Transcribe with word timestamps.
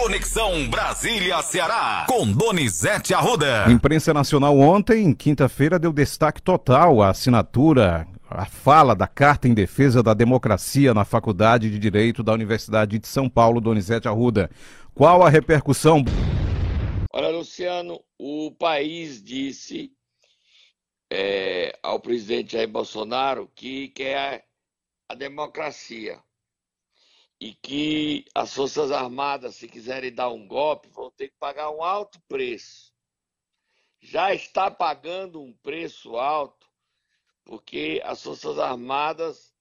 Conexão 0.00 0.70
Brasília-Ceará, 0.70 2.06
com 2.08 2.24
Donizete 2.30 3.12
Arruda. 3.12 3.66
A 3.66 3.72
imprensa 3.72 4.14
nacional 4.14 4.56
ontem, 4.56 5.12
quinta-feira, 5.12 5.76
deu 5.76 5.92
destaque 5.92 6.40
total 6.40 7.02
à 7.02 7.10
assinatura, 7.10 8.06
à 8.30 8.44
fala 8.46 8.94
da 8.94 9.08
Carta 9.08 9.48
em 9.48 9.54
Defesa 9.54 10.00
da 10.00 10.14
Democracia 10.14 10.94
na 10.94 11.04
Faculdade 11.04 11.68
de 11.68 11.80
Direito 11.80 12.22
da 12.22 12.32
Universidade 12.32 12.96
de 12.96 13.08
São 13.08 13.28
Paulo, 13.28 13.60
Donizete 13.60 14.06
Arruda. 14.06 14.48
Qual 14.94 15.26
a 15.26 15.28
repercussão? 15.28 16.04
Olha, 17.12 17.30
Luciano, 17.30 18.00
o 18.16 18.52
país 18.52 19.20
disse 19.20 19.90
é, 21.12 21.76
ao 21.82 21.98
presidente 21.98 22.52
Jair 22.52 22.68
Bolsonaro 22.68 23.50
que 23.52 23.88
quer 23.88 24.44
a 25.08 25.16
democracia 25.16 26.20
e 27.40 27.54
que 27.54 28.24
as 28.34 28.52
Forças 28.52 28.90
Armadas, 28.90 29.56
se 29.56 29.68
quiserem 29.68 30.12
dar 30.12 30.28
um 30.30 30.46
golpe, 30.46 30.88
vão 30.88 31.10
ter 31.10 31.28
que 31.28 31.36
pagar 31.38 31.70
um 31.70 31.82
alto 31.82 32.20
preço. 32.28 32.92
Já 34.00 34.34
está 34.34 34.70
pagando 34.70 35.40
um 35.40 35.52
preço 35.52 36.16
alto, 36.16 36.68
porque 37.44 38.00
as 38.04 38.22
Forças 38.22 38.58
Armadas 38.58 39.54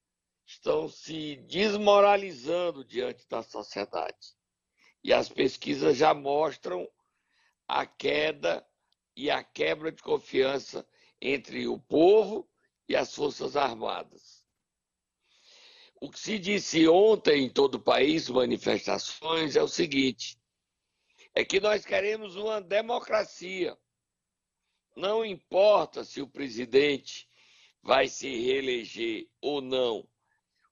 estão 0.45 0.87
se 0.87 1.35
desmoralizando 1.47 2.83
diante 2.83 3.27
da 3.27 3.43
sociedade. 3.43 4.35
E 5.03 5.13
as 5.13 5.29
pesquisas 5.29 5.97
já 5.97 6.13
mostram 6.13 6.89
a 7.67 7.85
queda 7.85 8.65
e 9.15 9.29
a 9.29 9.43
quebra 9.43 9.91
de 9.91 10.01
confiança 10.01 10.87
entre 11.21 11.67
o 11.67 11.79
povo 11.79 12.49
e 12.87 12.95
as 12.95 13.13
Forças 13.13 13.55
Armadas. 13.55 14.36
O 15.99 16.11
que 16.11 16.19
se 16.19 16.37
disse 16.37 16.87
ontem 16.87 17.45
em 17.45 17.49
todo 17.49 17.75
o 17.75 17.83
país, 17.83 18.29
manifestações, 18.29 19.55
é 19.55 19.63
o 19.63 19.67
seguinte: 19.67 20.37
é 21.33 21.43
que 21.43 21.59
nós 21.59 21.85
queremos 21.85 22.35
uma 22.35 22.61
democracia. 22.61 23.77
Não 24.95 25.25
importa 25.25 26.03
se 26.03 26.21
o 26.21 26.27
presidente 26.27 27.27
vai 27.81 28.07
se 28.07 28.27
reeleger 28.27 29.27
ou 29.41 29.61
não. 29.61 30.07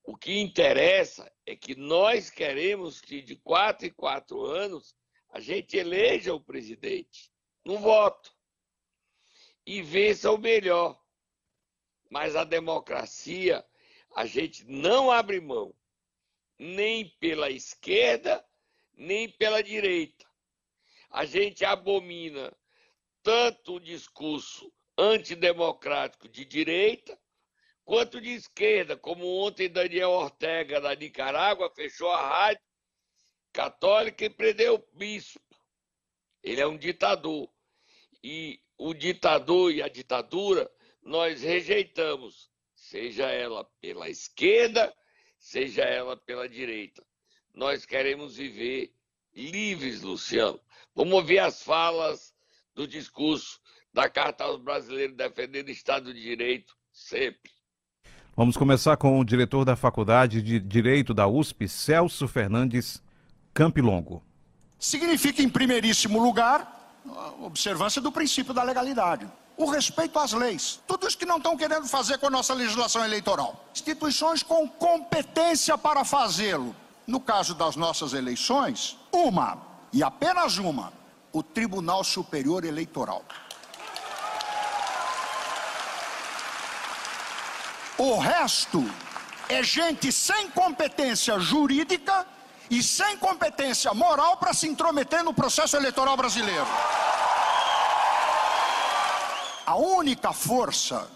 O 0.03 0.15
que 0.15 0.39
interessa 0.39 1.31
é 1.45 1.55
que 1.55 1.75
nós 1.75 2.29
queremos 2.29 3.01
que 3.01 3.21
de 3.21 3.35
quatro 3.35 3.87
em 3.87 3.93
quatro 3.93 4.43
anos 4.43 4.95
a 5.29 5.39
gente 5.39 5.75
eleja 5.75 6.33
o 6.33 6.39
presidente 6.39 7.31
no 7.63 7.79
voto 7.79 8.31
e 9.65 9.81
vença 9.81 10.31
o 10.31 10.37
melhor. 10.37 10.99
Mas 12.09 12.35
a 12.35 12.43
democracia 12.43 13.65
a 14.15 14.25
gente 14.25 14.63
não 14.63 15.11
abre 15.11 15.41
mão, 15.41 15.75
nem 16.57 17.09
pela 17.19 17.51
esquerda, 17.51 18.43
nem 18.93 19.29
pela 19.29 19.61
direita. 19.61 20.25
A 21.09 21.25
gente 21.25 21.65
abomina 21.65 22.55
tanto 23.21 23.75
o 23.75 23.79
discurso 23.79 24.73
antidemocrático 24.97 26.29
de 26.29 26.45
direita, 26.45 27.19
quanto 27.83 28.21
de 28.21 28.29
esquerda, 28.29 28.95
como 28.95 29.27
ontem 29.27 29.69
Daniel 29.69 30.11
Ortega, 30.11 30.79
da 30.79 30.95
Nicarágua, 30.95 31.69
fechou 31.75 32.09
a 32.09 32.25
rádio 32.25 32.63
católica 33.51 34.23
e 34.23 34.29
prendeu 34.29 34.75
o 34.75 34.97
bispo. 34.97 35.41
Ele 36.41 36.61
é 36.61 36.67
um 36.67 36.77
ditador. 36.77 37.51
E 38.23 38.61
o 38.77 38.93
ditador 38.93 39.73
e 39.73 39.83
a 39.83 39.89
ditadura 39.89 40.71
nós 41.01 41.41
rejeitamos 41.41 42.49
seja 42.89 43.25
ela 43.25 43.65
pela 43.81 44.09
esquerda, 44.09 44.93
seja 45.39 45.81
ela 45.81 46.15
pela 46.15 46.47
direita. 46.47 47.03
Nós 47.53 47.85
queremos 47.85 48.35
viver 48.35 48.93
livres, 49.35 50.01
Luciano. 50.01 50.59
Vamos 50.93 51.13
ouvir 51.13 51.39
as 51.39 51.63
falas 51.63 52.33
do 52.75 52.87
discurso 52.87 53.59
da 53.93 54.09
Carta 54.09 54.43
aos 54.43 54.61
Brasileiros 54.61 55.15
defendendo 55.15 55.69
o 55.69 55.71
Estado 55.71 56.13
de 56.13 56.21
Direito 56.21 56.75
sempre. 56.91 57.51
Vamos 58.35 58.57
começar 58.57 58.97
com 58.97 59.19
o 59.19 59.25
diretor 59.25 59.65
da 59.65 59.75
Faculdade 59.75 60.41
de 60.41 60.59
Direito 60.59 61.13
da 61.13 61.25
USP, 61.27 61.67
Celso 61.67 62.27
Fernandes 62.27 63.01
Campilongo. 63.53 64.21
Significa, 64.77 65.41
em 65.41 65.49
primeiríssimo 65.49 66.21
lugar, 66.21 67.01
a 67.07 67.45
observância 67.45 68.01
do 68.01 68.11
princípio 68.11 68.53
da 68.53 68.61
legalidade 68.61 69.27
o 69.57 69.69
respeito 69.69 70.19
às 70.19 70.33
leis. 70.33 70.79
Tudo 70.85 71.07
isso 71.07 71.17
que 71.17 71.25
não 71.25 71.37
estão 71.37 71.55
querendo 71.55 71.87
fazer 71.87 72.17
com 72.17 72.27
a 72.27 72.29
nossa 72.29 72.53
legislação 72.53 73.03
eleitoral. 73.03 73.65
Instituições 73.73 74.43
com 74.43 74.67
competência 74.67 75.77
para 75.77 76.03
fazê-lo. 76.03 76.75
No 77.07 77.19
caso 77.19 77.53
das 77.53 77.75
nossas 77.75 78.13
eleições, 78.13 78.97
uma, 79.11 79.57
e 79.93 80.03
apenas 80.03 80.57
uma, 80.57 80.91
o 81.31 81.43
Tribunal 81.43 82.03
Superior 82.03 82.65
Eleitoral. 82.65 83.23
O 87.97 88.17
resto 88.17 88.83
é 89.47 89.63
gente 89.63 90.11
sem 90.11 90.49
competência 90.49 91.39
jurídica 91.39 92.25
e 92.69 92.81
sem 92.81 93.17
competência 93.17 93.93
moral 93.93 94.37
para 94.37 94.53
se 94.53 94.67
intrometer 94.67 95.23
no 95.23 95.33
processo 95.33 95.77
eleitoral 95.77 96.17
brasileiro. 96.17 96.65
A 99.65 99.75
única 99.75 100.31
força 100.31 101.07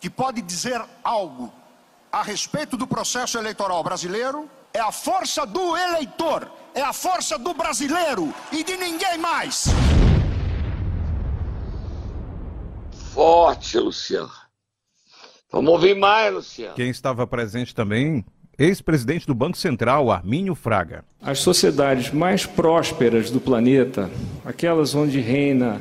que 0.00 0.10
pode 0.10 0.42
dizer 0.42 0.82
algo 1.04 1.52
a 2.10 2.20
respeito 2.20 2.76
do 2.76 2.84
processo 2.84 3.38
eleitoral 3.38 3.82
brasileiro 3.84 4.50
é 4.74 4.80
a 4.80 4.90
força 4.90 5.46
do 5.46 5.76
eleitor, 5.76 6.50
é 6.74 6.82
a 6.82 6.92
força 6.92 7.38
do 7.38 7.54
brasileiro 7.54 8.34
e 8.50 8.64
de 8.64 8.76
ninguém 8.76 9.16
mais. 9.18 9.66
Forte, 13.14 13.78
Luciano. 13.78 14.32
Vamos 15.52 15.70
ouvir 15.70 15.94
mais, 15.94 16.34
Luciano. 16.34 16.74
Quem 16.74 16.90
estava 16.90 17.24
presente 17.24 17.72
também, 17.72 18.26
ex-presidente 18.58 19.28
do 19.28 19.34
Banco 19.34 19.56
Central, 19.56 20.10
Armínio 20.10 20.56
Fraga. 20.56 21.04
As 21.22 21.38
sociedades 21.38 22.10
mais 22.10 22.44
prósperas 22.44 23.30
do 23.30 23.40
planeta, 23.40 24.10
aquelas 24.44 24.92
onde 24.92 25.20
reina 25.20 25.80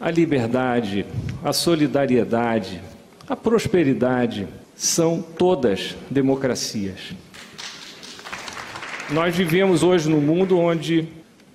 a 0.00 0.10
liberdade, 0.10 1.04
a 1.42 1.52
solidariedade, 1.52 2.80
a 3.28 3.34
prosperidade 3.34 4.46
são 4.76 5.20
todas 5.20 5.96
democracias. 6.08 7.12
Nós 9.10 9.34
vivemos 9.34 9.82
hoje 9.82 10.08
num 10.08 10.20
mundo 10.20 10.58
onde 10.58 11.08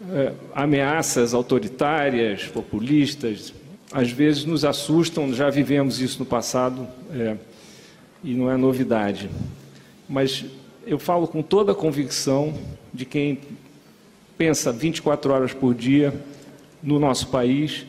é, 0.09 0.33
ameaças 0.53 1.33
autoritárias, 1.33 2.45
populistas, 2.45 3.53
às 3.91 4.11
vezes 4.11 4.43
nos 4.43 4.65
assustam, 4.65 5.33
já 5.33 5.49
vivemos 5.49 6.01
isso 6.01 6.19
no 6.19 6.25
passado 6.25 6.87
é, 7.13 7.37
e 8.23 8.33
não 8.33 8.51
é 8.51 8.57
novidade. 8.57 9.29
Mas 10.09 10.43
eu 10.85 10.99
falo 10.99 11.27
com 11.27 11.41
toda 11.41 11.71
a 11.71 11.75
convicção 11.75 12.53
de 12.93 13.05
quem 13.05 13.39
pensa 14.37 14.71
24 14.71 15.31
horas 15.31 15.53
por 15.53 15.73
dia 15.73 16.13
no 16.81 16.99
nosso 16.99 17.27
país 17.27 17.85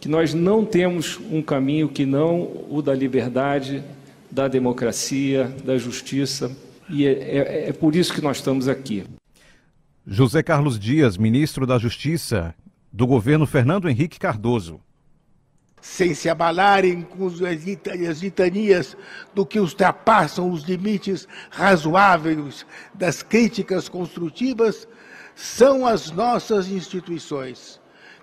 que 0.00 0.08
nós 0.08 0.32
não 0.32 0.64
temos 0.64 1.18
um 1.30 1.42
caminho 1.42 1.88
que 1.88 2.06
não 2.06 2.66
o 2.70 2.80
da 2.80 2.94
liberdade, 2.94 3.82
da 4.30 4.46
democracia, 4.46 5.52
da 5.64 5.76
justiça, 5.76 6.50
e 6.88 7.06
é, 7.06 7.10
é, 7.10 7.68
é 7.68 7.72
por 7.72 7.94
isso 7.96 8.14
que 8.14 8.20
nós 8.20 8.38
estamos 8.38 8.68
aqui. 8.68 9.04
José 10.06 10.42
Carlos 10.42 10.78
Dias, 10.78 11.16
ministro 11.16 11.66
da 11.66 11.78
Justiça 11.78 12.54
do 12.92 13.06
governo 13.06 13.46
Fernando 13.46 13.88
Henrique 13.88 14.18
Cardoso. 14.18 14.80
Sem 15.80 16.14
se 16.14 16.28
abalarem 16.28 17.02
com 17.02 17.26
as 17.26 18.20
litanias 18.22 18.96
do 19.34 19.44
que 19.46 19.60
ultrapassam 19.60 20.50
os 20.50 20.64
limites 20.64 21.28
razoáveis 21.50 22.66
das 22.94 23.22
críticas 23.22 23.88
construtivas, 23.88 24.88
são 25.36 25.86
as 25.86 26.10
nossas 26.10 26.68
instituições 26.68 27.77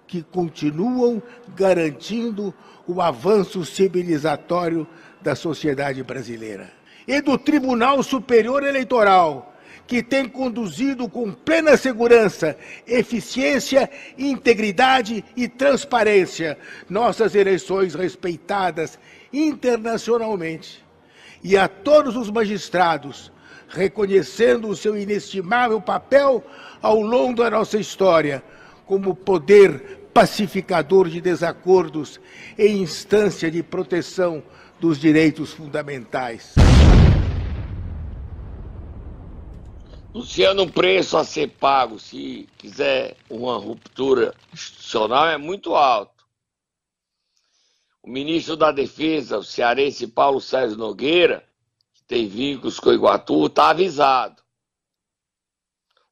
que 0.07 0.22
continuam 0.22 1.22
garantindo 1.56 2.54
o 2.88 3.02
avanço 3.02 3.66
civilizatório 3.66 4.88
da 5.22 5.36
sociedade 5.36 6.04
brasileira. 6.04 6.72
E 7.07 7.22
do 7.22 7.38
Tribunal 7.38 8.02
Superior 8.04 8.63
Eleitoral, 8.63 9.54
que 9.88 10.02
tem 10.02 10.28
conduzido 10.28 11.07
com 11.07 11.31
plena 11.31 11.78
segurança, 11.78 12.57
eficiência, 12.88 13.90
integridade 14.18 15.24
e 15.36 15.48
transparência 15.48 16.58
nossas 16.90 17.36
eleições 17.36 17.94
respeitadas 17.94 18.98
internacionalmente. 19.31 20.84
E 21.44 21.56
a 21.56 21.68
todos 21.68 22.16
os 22.16 22.31
magistrados, 22.31 23.31
reconhecendo 23.68 24.68
o 24.68 24.75
seu 24.75 24.98
inestimável 24.98 25.80
papel 25.80 26.44
ao 26.81 27.01
longo 27.01 27.44
da 27.44 27.51
nossa 27.51 27.78
história, 27.78 28.44
como 28.86 29.16
poder 29.16 30.10
pacificador 30.14 31.10
de 31.10 31.20
desacordos 31.20 32.20
e 32.58 32.68
instância 32.68 33.52
de 33.52 33.62
proteção 33.62 34.42
dos 34.80 35.00
direitos 35.00 35.52
fundamentais. 35.52 36.54
Luciano, 40.14 40.64
o 40.64 40.72
preço 40.72 41.18
a 41.18 41.26
ser 41.26 41.50
pago, 41.50 42.00
se 42.00 42.48
quiser 42.58 43.18
uma 43.30 43.58
ruptura 43.58 44.34
institucional, 44.54 45.28
é 45.28 45.38
muito 45.38 45.76
alto. 45.76 46.24
O 48.02 48.10
ministro 48.10 48.56
da 48.56 48.72
Defesa, 48.72 49.38
o 49.38 49.44
cearense 49.44 50.08
Paulo 50.08 50.40
Sérgio 50.40 50.78
Nogueira, 50.78 51.44
que 51.94 52.02
tem 52.04 52.30
vínculos 52.30 52.80
com 52.80 52.92
o 52.92 52.94
Iguatu, 52.94 53.48
está 53.48 53.72
avisado. 53.72 54.44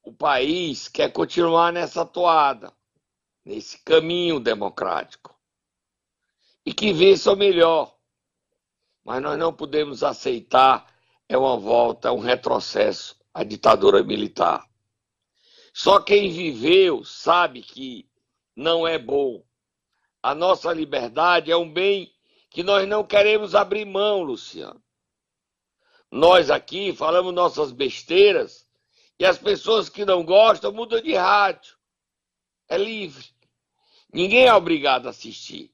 O 0.04 0.12
país 0.12 0.90
quer 0.90 1.12
continuar 1.12 1.72
nessa 1.72 2.06
toada, 2.06 2.74
nesse 3.46 3.78
caminho 3.84 4.40
democrático. 4.40 5.34
E 6.66 6.74
que 6.74 6.92
vença 6.92 7.32
o 7.32 7.38
melhor. 7.38 7.96
Mas 9.04 9.22
nós 9.22 9.40
não 9.40 9.54
podemos 9.54 10.04
aceitar 10.04 10.94
é 11.28 11.38
uma 11.38 11.58
volta, 11.58 12.10
é 12.10 12.12
um 12.12 12.20
retrocesso 12.20 13.18
a 13.34 13.44
ditadura 13.44 14.04
militar. 14.04 14.70
Só 15.74 16.00
quem 16.00 16.30
viveu 16.30 17.04
sabe 17.04 17.62
que 17.62 18.08
não 18.56 18.88
é 18.88 19.00
bom. 19.00 19.44
A 20.22 20.36
nossa 20.36 20.72
liberdade 20.72 21.52
é 21.52 21.58
um 21.58 21.72
bem 21.72 22.14
que 22.50 22.62
nós 22.62 22.88
não 22.88 23.04
queremos 23.04 23.56
abrir 23.56 23.86
mão, 23.86 24.22
Luciano. 24.22 24.82
Nós 26.12 26.52
aqui 26.52 26.94
falamos 26.94 27.34
nossas 27.34 27.72
besteiras 27.72 28.63
e 29.20 29.26
as 29.26 29.38
pessoas 29.38 29.90
que 29.90 30.06
não 30.06 30.24
gostam 30.24 30.72
mudam 30.72 31.02
de 31.02 31.14
rádio. 31.14 31.76
É 32.68 32.78
livre. 32.78 33.26
Ninguém 34.12 34.46
é 34.46 34.54
obrigado 34.54 35.08
a 35.08 35.10
assistir. 35.12 35.74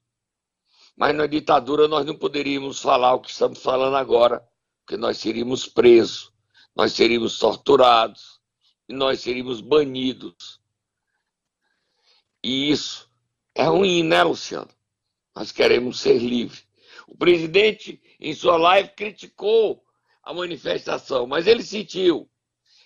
Mas 0.95 1.15
na 1.15 1.27
ditadura 1.27 1.87
nós 1.87 2.05
não 2.05 2.15
poderíamos 2.15 2.81
falar 2.81 3.13
o 3.13 3.21
que 3.21 3.29
estamos 3.29 3.61
falando 3.61 3.95
agora, 3.95 4.45
porque 4.85 4.97
nós 4.97 5.17
seríamos 5.17 5.65
presos 5.65 6.31
nós 6.79 6.93
seríamos 6.93 7.37
torturados 7.37 8.39
e 8.87 8.93
nós 8.93 9.19
seríamos 9.19 9.59
banidos. 9.59 10.61
E 12.41 12.71
isso 12.71 13.11
é 13.53 13.63
ruim, 13.63 14.01
né, 14.01 14.23
Luciano? 14.23 14.69
Nós 15.35 15.51
queremos 15.51 15.99
ser 15.99 16.19
livres. 16.19 16.65
O 17.05 17.17
presidente, 17.17 18.01
em 18.17 18.33
sua 18.33 18.55
live, 18.55 18.91
criticou 18.95 19.83
a 20.23 20.33
manifestação, 20.33 21.27
mas 21.27 21.47
ele 21.47 21.63
sentiu. 21.63 22.29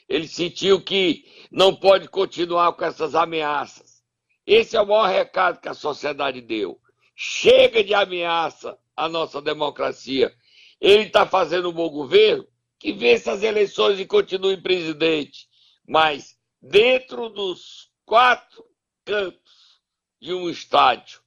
Ele 0.07 0.27
sentiu 0.27 0.81
que 0.81 1.25
não 1.51 1.75
pode 1.75 2.07
continuar 2.07 2.73
com 2.73 2.85
essas 2.85 3.15
ameaças. 3.15 4.03
Esse 4.45 4.75
é 4.75 4.81
o 4.81 4.87
maior 4.87 5.07
recado 5.07 5.59
que 5.59 5.69
a 5.69 5.73
sociedade 5.73 6.41
deu. 6.41 6.79
Chega 7.15 7.83
de 7.83 7.93
ameaça 7.93 8.77
à 8.95 9.07
nossa 9.07 9.41
democracia. 9.41 10.33
Ele 10.81 11.03
está 11.03 11.25
fazendo 11.25 11.69
um 11.69 11.73
bom 11.73 11.89
governo? 11.89 12.47
que 12.83 12.91
vença 12.91 13.31
as 13.31 13.41
eleições 13.43 13.97
e 13.97 14.05
continue 14.05 14.61
presidente, 14.61 15.47
mas 15.87 16.37
dentro 16.61 17.29
dos 17.29 17.89
quatro 18.03 18.61
cantos 19.05 19.81
de 20.19 20.33
um 20.33 20.49
estádio, 20.49 21.21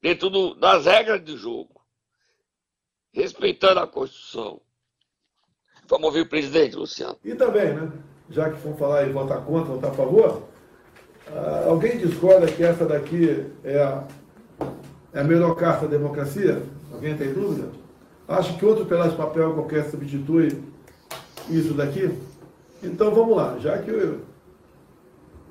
dentro 0.00 0.30
do, 0.30 0.54
das 0.54 0.86
regras 0.86 1.24
de 1.24 1.36
jogo, 1.36 1.84
respeitando 3.12 3.80
a 3.80 3.88
Constituição. 3.88 4.62
Vamos 5.88 6.06
ouvir 6.06 6.22
o 6.22 6.28
presidente, 6.28 6.76
Luciano. 6.76 7.16
E 7.24 7.34
também, 7.34 7.74
né? 7.74 7.90
Já 8.30 8.50
que 8.50 8.58
for 8.58 8.74
falar 8.76 9.06
em 9.06 9.12
votar 9.12 9.42
contra, 9.42 9.74
votar 9.74 9.90
a 9.90 9.94
favor, 9.94 10.42
uh, 11.28 11.68
alguém 11.68 11.98
discorda 11.98 12.46
que 12.46 12.62
essa 12.62 12.86
daqui 12.86 13.46
é 13.62 13.82
a, 13.82 14.04
é 15.12 15.20
a 15.20 15.24
melhor 15.24 15.54
carta 15.56 15.86
da 15.86 15.96
democracia? 15.96 16.62
Alguém 16.92 17.16
tem 17.16 17.32
dúvida? 17.32 17.68
Acho 18.26 18.56
que 18.56 18.64
outro 18.64 18.86
pedaço 18.86 19.10
de 19.10 19.16
papel 19.16 19.52
qualquer 19.52 19.84
substitui 19.90 20.58
isso 21.50 21.74
daqui. 21.74 22.10
Então 22.82 23.14
vamos 23.14 23.36
lá, 23.36 23.58
já 23.58 23.76
que 23.78 23.90
o 23.90 24.20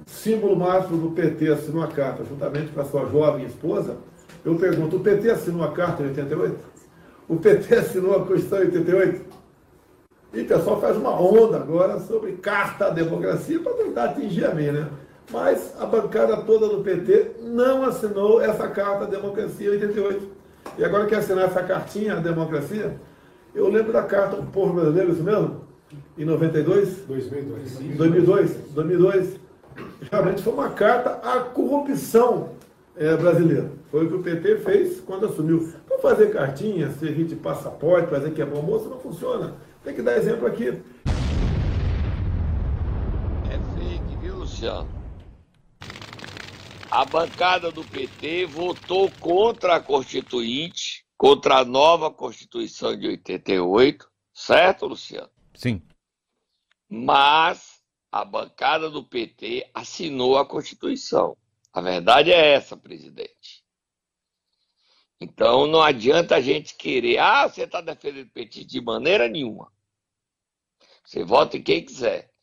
símbolo 0.08 0.56
máximo 0.56 0.98
do 0.98 1.12
PT 1.16 1.50
assinou 1.50 1.84
a 1.84 1.88
carta 1.88 2.24
juntamente 2.24 2.72
com 2.72 2.82
a 2.82 2.86
sua 2.86 3.06
jovem 3.06 3.46
esposa, 3.46 3.98
eu 4.44 4.56
pergunto, 4.56 4.98
o 4.98 5.00
PT 5.00 5.30
assinou 5.30 5.64
a 5.64 5.72
carta 5.72 6.04
em 6.04 6.08
88? 6.08 6.60
O 7.30 7.38
PT 7.38 7.76
assinou 7.76 8.16
a 8.16 8.20
Constituição 8.26 8.60
em 8.60 8.66
88? 8.66 9.33
E 10.34 10.42
o 10.42 10.48
pessoal 10.48 10.82
faz 10.82 10.98
uma 10.98 11.12
onda 11.12 11.58
agora 11.58 12.00
sobre 12.00 12.32
carta 12.34 12.88
à 12.88 12.90
democracia 12.90 13.60
para 13.60 13.74
tentar 13.74 14.06
atingir 14.06 14.46
a 14.46 14.54
mim, 14.54 14.72
né? 14.72 14.88
Mas 15.32 15.76
a 15.80 15.86
bancada 15.86 16.38
toda 16.38 16.68
do 16.68 16.84
PT 16.84 17.34
não 17.42 17.84
assinou 17.84 18.42
essa 18.42 18.68
carta 18.68 19.04
à 19.06 19.08
democracia 19.08 19.68
em 19.68 19.74
88. 19.74 20.28
E 20.78 20.84
agora 20.84 21.06
quer 21.06 21.18
assinar 21.18 21.46
essa 21.46 21.62
cartinha 21.62 22.16
à 22.16 22.20
democracia? 22.20 22.96
Eu 23.54 23.70
lembro 23.70 23.94
da 23.94 24.02
carta 24.02 24.38
do 24.38 24.48
povo 24.52 24.74
brasileiro, 24.74 25.12
isso 25.12 25.24
mesmo? 25.24 25.62
Em 26.18 26.26
92? 26.26 27.06
2002. 27.08 27.78
2002. 27.96 28.52
2002. 28.74 29.40
Realmente 30.12 30.42
foi 30.42 30.54
uma 30.54 30.70
carta 30.70 31.12
à 31.24 31.42
corrupção 31.42 32.50
é, 32.96 33.16
brasileira. 33.16 33.72
Foi 33.92 34.06
o 34.06 34.10
que 34.10 34.16
o 34.16 34.24
PT 34.24 34.58
fez 34.58 35.00
quando 35.02 35.28
assumiu. 35.28 35.72
Não 35.90 36.00
fazer 36.00 36.32
cartinha, 36.32 36.90
servir 37.00 37.26
de 37.26 37.36
passaporte, 37.36 38.10
fazer 38.10 38.32
que 38.32 38.42
é 38.42 38.46
bom 38.46 38.62
moço, 38.64 38.90
não 38.90 38.98
funciona. 38.98 39.54
Tem 39.84 39.94
que 39.94 40.02
dar 40.02 40.18
exemplo 40.18 40.48
aqui. 40.48 40.70
É 43.50 43.58
fake, 43.78 44.18
viu, 44.22 44.36
Luciano? 44.36 45.04
a 46.94 47.06
bancada 47.06 47.72
do 47.72 47.84
PT 47.84 48.46
votou 48.46 49.10
contra 49.20 49.78
a 49.78 49.80
Constituinte, 49.80 51.04
contra 51.18 51.58
a 51.58 51.66
nova 51.66 52.12
Constituição 52.12 52.96
de 52.96 53.08
88, 53.08 54.08
certo, 54.32 54.86
Luciano? 54.86 55.32
Sim. 55.56 55.82
Mas 56.88 57.82
a 58.12 58.24
bancada 58.24 58.92
do 58.92 59.04
PT 59.04 59.72
assinou 59.74 60.38
a 60.38 60.46
Constituição. 60.46 61.36
A 61.74 61.82
verdade 61.82 62.32
é 62.32 62.54
essa, 62.54 62.78
presidente. 62.78 63.64
Então 65.20 65.66
não 65.66 65.82
adianta 65.82 66.36
a 66.36 66.42
gente 66.42 66.76
querer, 66.76 67.18
ah, 67.18 67.48
você 67.48 67.64
está 67.64 67.82
defendendo 67.82 68.28
o 68.28 68.34
PT 68.34 68.66
de 68.66 68.80
maneira 68.80 69.28
nenhuma. 69.28 69.73
Você 71.04 71.24
vota 71.24 71.58
em 71.58 71.64
quem 71.64 71.84
quiser. 71.86 72.34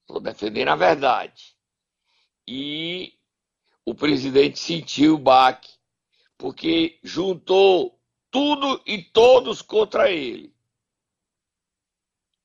Estou 0.00 0.20
defendendo 0.20 0.68
a 0.68 0.76
verdade. 0.76 1.56
E 2.46 3.18
o 3.84 3.94
presidente 3.94 4.58
sentiu 4.58 5.14
o 5.14 5.18
baque, 5.18 5.70
porque 6.38 6.98
juntou 7.02 8.00
tudo 8.30 8.82
e 8.86 9.02
todos 9.02 9.62
contra 9.62 10.10
ele. 10.10 10.54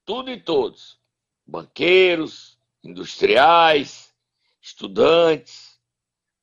Tudo 0.05 0.31
e 0.31 0.39
todos. 0.39 0.99
Banqueiros, 1.45 2.57
industriais, 2.83 4.15
estudantes, 4.61 5.79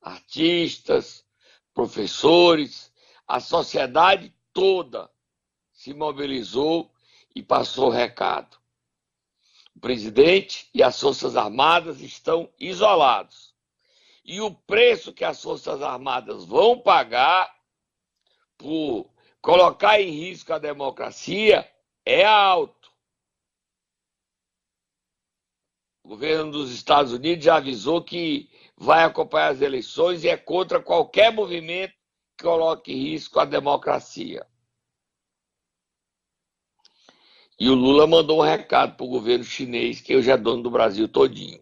artistas, 0.01 1.25
professores, 1.73 2.91
a 3.27 3.39
sociedade 3.39 4.33
toda 4.51 5.09
se 5.71 5.93
mobilizou 5.93 6.91
e 7.33 7.41
passou 7.41 7.87
o 7.87 7.91
recado. 7.91 8.58
O 9.79 9.81
presidente 9.81 10.69
e 10.73 10.83
as 10.83 10.99
Forças 10.99 11.37
Armadas 11.37 12.01
estão 12.01 12.51
isolados 12.59 13.55
e 14.25 14.41
o 14.41 14.53
preço 14.53 15.13
que 15.13 15.23
as 15.23 15.41
Forças 15.41 15.81
Armadas 15.81 16.43
vão 16.43 16.77
pagar 16.77 17.49
por 18.57 19.09
colocar 19.41 20.01
em 20.01 20.09
risco 20.09 20.51
a 20.51 20.59
democracia 20.59 21.65
é 22.05 22.25
alto. 22.25 22.91
O 26.03 26.09
governo 26.09 26.51
dos 26.51 26.73
Estados 26.73 27.13
Unidos 27.13 27.45
já 27.45 27.55
avisou 27.55 28.03
que 28.03 28.51
vai 28.75 29.05
acompanhar 29.05 29.53
as 29.53 29.61
eleições 29.61 30.25
e 30.25 30.27
é 30.27 30.35
contra 30.35 30.83
qualquer 30.83 31.31
movimento 31.31 31.93
que 32.37 32.43
coloque 32.43 32.91
em 32.91 33.11
risco 33.11 33.39
a 33.39 33.45
democracia. 33.45 34.45
E 37.59 37.69
o 37.69 37.75
Lula 37.75 38.07
mandou 38.07 38.39
um 38.39 38.43
recado 38.43 38.95
para 38.95 39.05
o 39.05 39.09
governo 39.09 39.43
chinês, 39.43 39.99
que 39.99 40.15
hoje 40.15 40.31
é 40.31 40.37
dono 40.37 40.63
do 40.63 40.71
Brasil 40.71 41.09
todinho. 41.09 41.59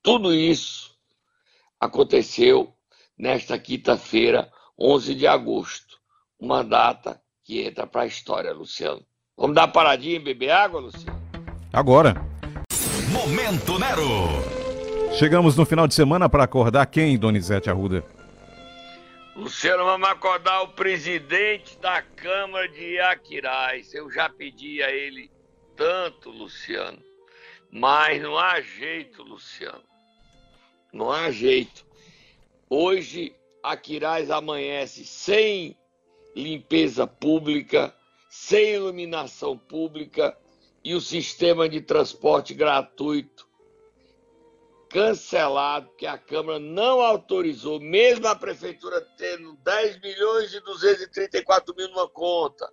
Tudo 0.00 0.32
isso 0.32 0.94
aconteceu 1.80 2.72
nesta 3.18 3.58
quinta-feira, 3.58 4.48
11 4.78 5.14
de 5.16 5.26
agosto. 5.26 5.96
Uma 6.38 6.62
data 6.62 7.20
que 7.42 7.62
entra 7.62 7.86
para 7.86 8.02
a 8.02 8.06
história, 8.06 8.52
Luciano. 8.52 9.02
Vamos 9.36 9.56
dar 9.56 9.62
uma 9.62 9.72
paradinha 9.72 10.16
e 10.16 10.20
beber 10.20 10.50
água, 10.50 10.80
Luciano? 10.80 11.20
Agora. 11.72 12.14
Momento 13.10 13.78
Nero. 13.80 14.56
Chegamos 15.18 15.56
no 15.56 15.66
final 15.66 15.88
de 15.88 15.94
semana 15.94 16.28
para 16.28 16.44
acordar 16.44 16.86
quem, 16.86 17.18
Donizete 17.18 17.68
Arruda? 17.68 18.04
Luciano, 19.36 19.84
vamos 19.84 20.08
acordar 20.08 20.62
o 20.62 20.68
presidente 20.68 21.78
da 21.78 22.00
Câmara 22.00 22.66
de 22.70 22.98
Aquiraz. 22.98 23.92
Eu 23.92 24.10
já 24.10 24.30
pedi 24.30 24.82
a 24.82 24.90
ele 24.90 25.30
tanto, 25.76 26.30
Luciano, 26.30 26.98
mas 27.70 28.22
não 28.22 28.38
há 28.38 28.62
jeito, 28.62 29.22
Luciano. 29.22 29.84
Não 30.90 31.12
há 31.12 31.30
jeito. 31.30 31.86
Hoje, 32.70 33.36
Aquiraz 33.62 34.30
amanhece 34.30 35.04
sem 35.04 35.76
limpeza 36.34 37.06
pública, 37.06 37.94
sem 38.30 38.76
iluminação 38.76 39.58
pública 39.58 40.34
e 40.82 40.94
o 40.94 41.00
sistema 41.00 41.68
de 41.68 41.82
transporte 41.82 42.54
gratuito 42.54 43.45
cancelado, 44.88 45.90
que 45.96 46.06
a 46.06 46.16
Câmara 46.16 46.58
não 46.58 47.00
autorizou, 47.00 47.80
mesmo 47.80 48.26
a 48.26 48.34
Prefeitura 48.34 49.00
tendo 49.16 49.54
10 49.56 50.00
milhões 50.00 50.54
e 50.54 50.60
234 50.60 51.74
mil 51.76 51.88
numa 51.88 52.08
conta, 52.08 52.70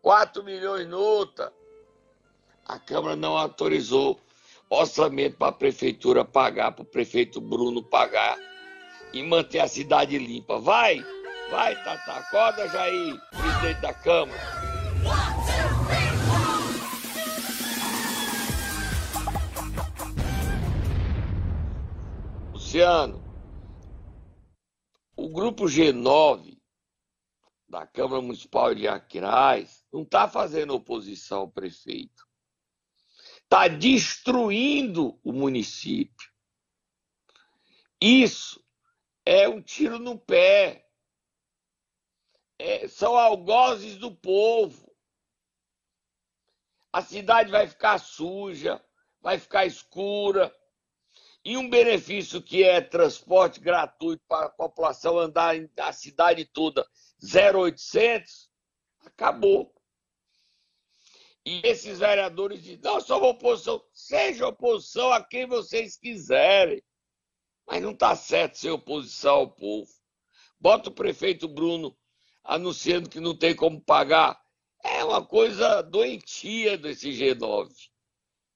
4 0.00 0.42
milhões 0.42 0.86
noutra. 0.88 1.52
A 2.64 2.78
Câmara 2.78 3.16
não 3.16 3.36
autorizou 3.36 4.20
orçamento 4.68 5.36
para 5.36 5.48
a 5.48 5.52
Prefeitura 5.52 6.24
pagar, 6.24 6.72
para 6.72 6.82
o 6.82 6.86
prefeito 6.86 7.40
Bruno 7.40 7.82
pagar 7.82 8.38
e 9.12 9.22
manter 9.22 9.60
a 9.60 9.68
cidade 9.68 10.18
limpa. 10.18 10.58
Vai, 10.58 11.04
vai, 11.50 11.74
Tata, 11.84 12.12
acorda, 12.12 12.68
Jair, 12.68 13.20
presidente 13.30 13.80
da 13.80 13.92
Câmara. 13.92 14.71
Luciano, 22.72 23.22
o 25.14 25.28
grupo 25.28 25.64
G9 25.64 26.58
da 27.68 27.86
Câmara 27.86 28.22
Municipal 28.22 28.74
de 28.74 28.88
Aquiraz 28.88 29.84
não 29.92 30.04
está 30.04 30.26
fazendo 30.26 30.72
oposição 30.72 31.40
ao 31.40 31.50
prefeito. 31.50 32.26
Está 33.42 33.68
destruindo 33.68 35.20
o 35.22 35.34
município. 35.34 36.32
Isso 38.00 38.64
é 39.26 39.46
um 39.46 39.60
tiro 39.60 39.98
no 39.98 40.18
pé. 40.18 40.88
É, 42.58 42.88
são 42.88 43.18
algozes 43.18 43.98
do 43.98 44.10
povo. 44.10 44.90
A 46.90 47.02
cidade 47.02 47.50
vai 47.50 47.68
ficar 47.68 47.98
suja, 47.98 48.82
vai 49.20 49.38
ficar 49.38 49.66
escura 49.66 50.50
e 51.44 51.56
um 51.56 51.68
benefício 51.68 52.40
que 52.40 52.62
é 52.62 52.80
transporte 52.80 53.58
gratuito 53.58 54.22
para 54.28 54.46
a 54.46 54.50
população 54.50 55.18
andar 55.18 55.56
na 55.76 55.92
cidade 55.92 56.44
toda, 56.44 56.86
0800, 57.22 58.48
acabou. 59.04 59.74
E 61.44 61.60
esses 61.64 61.98
vereadores 61.98 62.62
dizem, 62.62 62.80
não, 62.82 63.00
somos 63.00 63.28
oposição. 63.28 63.82
Seja 63.92 64.46
oposição 64.46 65.12
a 65.12 65.22
quem 65.22 65.46
vocês 65.46 65.96
quiserem. 65.96 66.80
Mas 67.66 67.82
não 67.82 67.90
está 67.92 68.14
certo 68.14 68.58
ser 68.58 68.70
oposição 68.70 69.34
ao 69.36 69.50
povo. 69.50 69.90
Bota 70.60 70.90
o 70.90 70.94
prefeito 70.94 71.48
Bruno 71.48 71.96
anunciando 72.44 73.08
que 73.08 73.18
não 73.18 73.36
tem 73.36 73.54
como 73.54 73.80
pagar. 73.80 74.40
É 74.84 75.04
uma 75.04 75.24
coisa 75.24 75.82
doentia 75.82 76.78
desse 76.78 77.10
G9. 77.10 77.68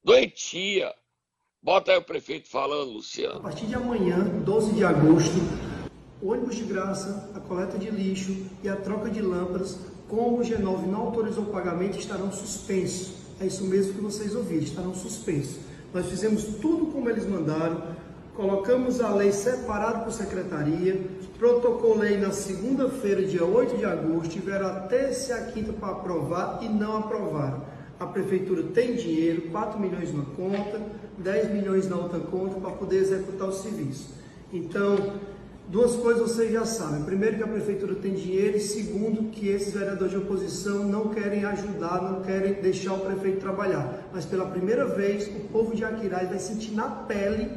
Doentia. 0.05 0.95
Bota 1.67 1.91
aí 1.91 1.99
o 1.99 2.03
prefeito 2.03 2.49
falando, 2.49 2.93
Luciano. 2.93 3.41
A 3.41 3.41
partir 3.41 3.67
de 3.67 3.75
amanhã, 3.75 4.19
12 4.45 4.75
de 4.75 4.85
agosto, 4.85 5.35
ônibus 6.23 6.55
de 6.55 6.63
graça, 6.63 7.29
a 7.35 7.41
coleta 7.41 7.77
de 7.77 7.91
lixo 7.91 8.37
e 8.63 8.69
a 8.69 8.77
troca 8.77 9.11
de 9.11 9.21
lâmpadas, 9.21 9.77
como 10.07 10.39
o 10.39 10.43
G9 10.43 10.87
não 10.87 11.01
autorizou 11.01 11.43
o 11.43 11.49
pagamento, 11.49 11.99
estarão 11.99 12.31
suspensos. 12.31 13.15
É 13.41 13.47
isso 13.47 13.65
mesmo 13.65 13.95
que 13.95 14.01
vocês 14.01 14.37
ouviram, 14.37 14.63
estarão 14.63 14.95
suspensos. 14.95 15.59
Nós 15.93 16.07
fizemos 16.07 16.45
tudo 16.45 16.87
como 16.93 17.11
eles 17.11 17.27
mandaram, 17.27 17.83
colocamos 18.37 19.01
a 19.01 19.11
lei 19.11 19.33
separada 19.33 20.05
por 20.05 20.13
secretaria, 20.13 21.05
protocolei 21.37 22.17
na 22.17 22.31
segunda-feira, 22.31 23.27
dia 23.27 23.45
8 23.45 23.77
de 23.77 23.85
agosto, 23.85 24.31
tiveram 24.31 24.69
até 24.69 25.11
se 25.11 25.33
a 25.33 25.47
quinta 25.47 25.73
para 25.73 25.95
aprovar 25.95 26.61
e 26.63 26.69
não 26.69 26.99
aprovaram 26.99 27.76
a 27.99 28.07
prefeitura 28.07 28.63
tem 28.63 28.95
dinheiro, 28.95 29.43
4 29.51 29.81
milhões 29.81 30.13
na 30.13 30.23
conta, 30.23 30.81
10 31.19 31.51
milhões 31.53 31.89
na 31.89 31.97
outra 31.97 32.21
conta 32.21 32.61
para 32.61 32.71
poder 32.73 32.99
executar 32.99 33.49
o 33.49 33.53
serviço. 33.53 34.11
Então, 34.53 35.15
duas 35.69 35.97
coisas 35.97 36.31
vocês 36.31 36.53
já 36.53 36.67
sabem. 36.67 37.05
Primeiro 37.05 37.39
que 37.39 37.43
a 37.43 37.49
prefeitura 37.49 37.95
tem 37.95 38.13
dinheiro 38.13 38.59
e 38.59 38.61
segundo 38.61 39.31
que 39.31 39.49
esses 39.49 39.73
vereadores 39.73 40.11
de 40.11 40.19
oposição 40.19 40.85
não 40.85 41.09
querem 41.09 41.45
ajudar, 41.47 42.03
não 42.03 42.23
querem 42.23 42.55
deixar 42.55 42.95
o 42.95 43.01
prefeito 43.01 43.41
trabalhar. 43.41 44.07
Mas 44.13 44.27
pela 44.27 44.45
primeira 44.45 44.85
vez, 44.85 45.27
o 45.29 45.49
povo 45.49 45.75
de 45.75 45.85
Aquiraz 45.85 46.29
vai 46.29 46.39
sentir 46.39 46.73
na 46.73 46.89
pele 46.89 47.51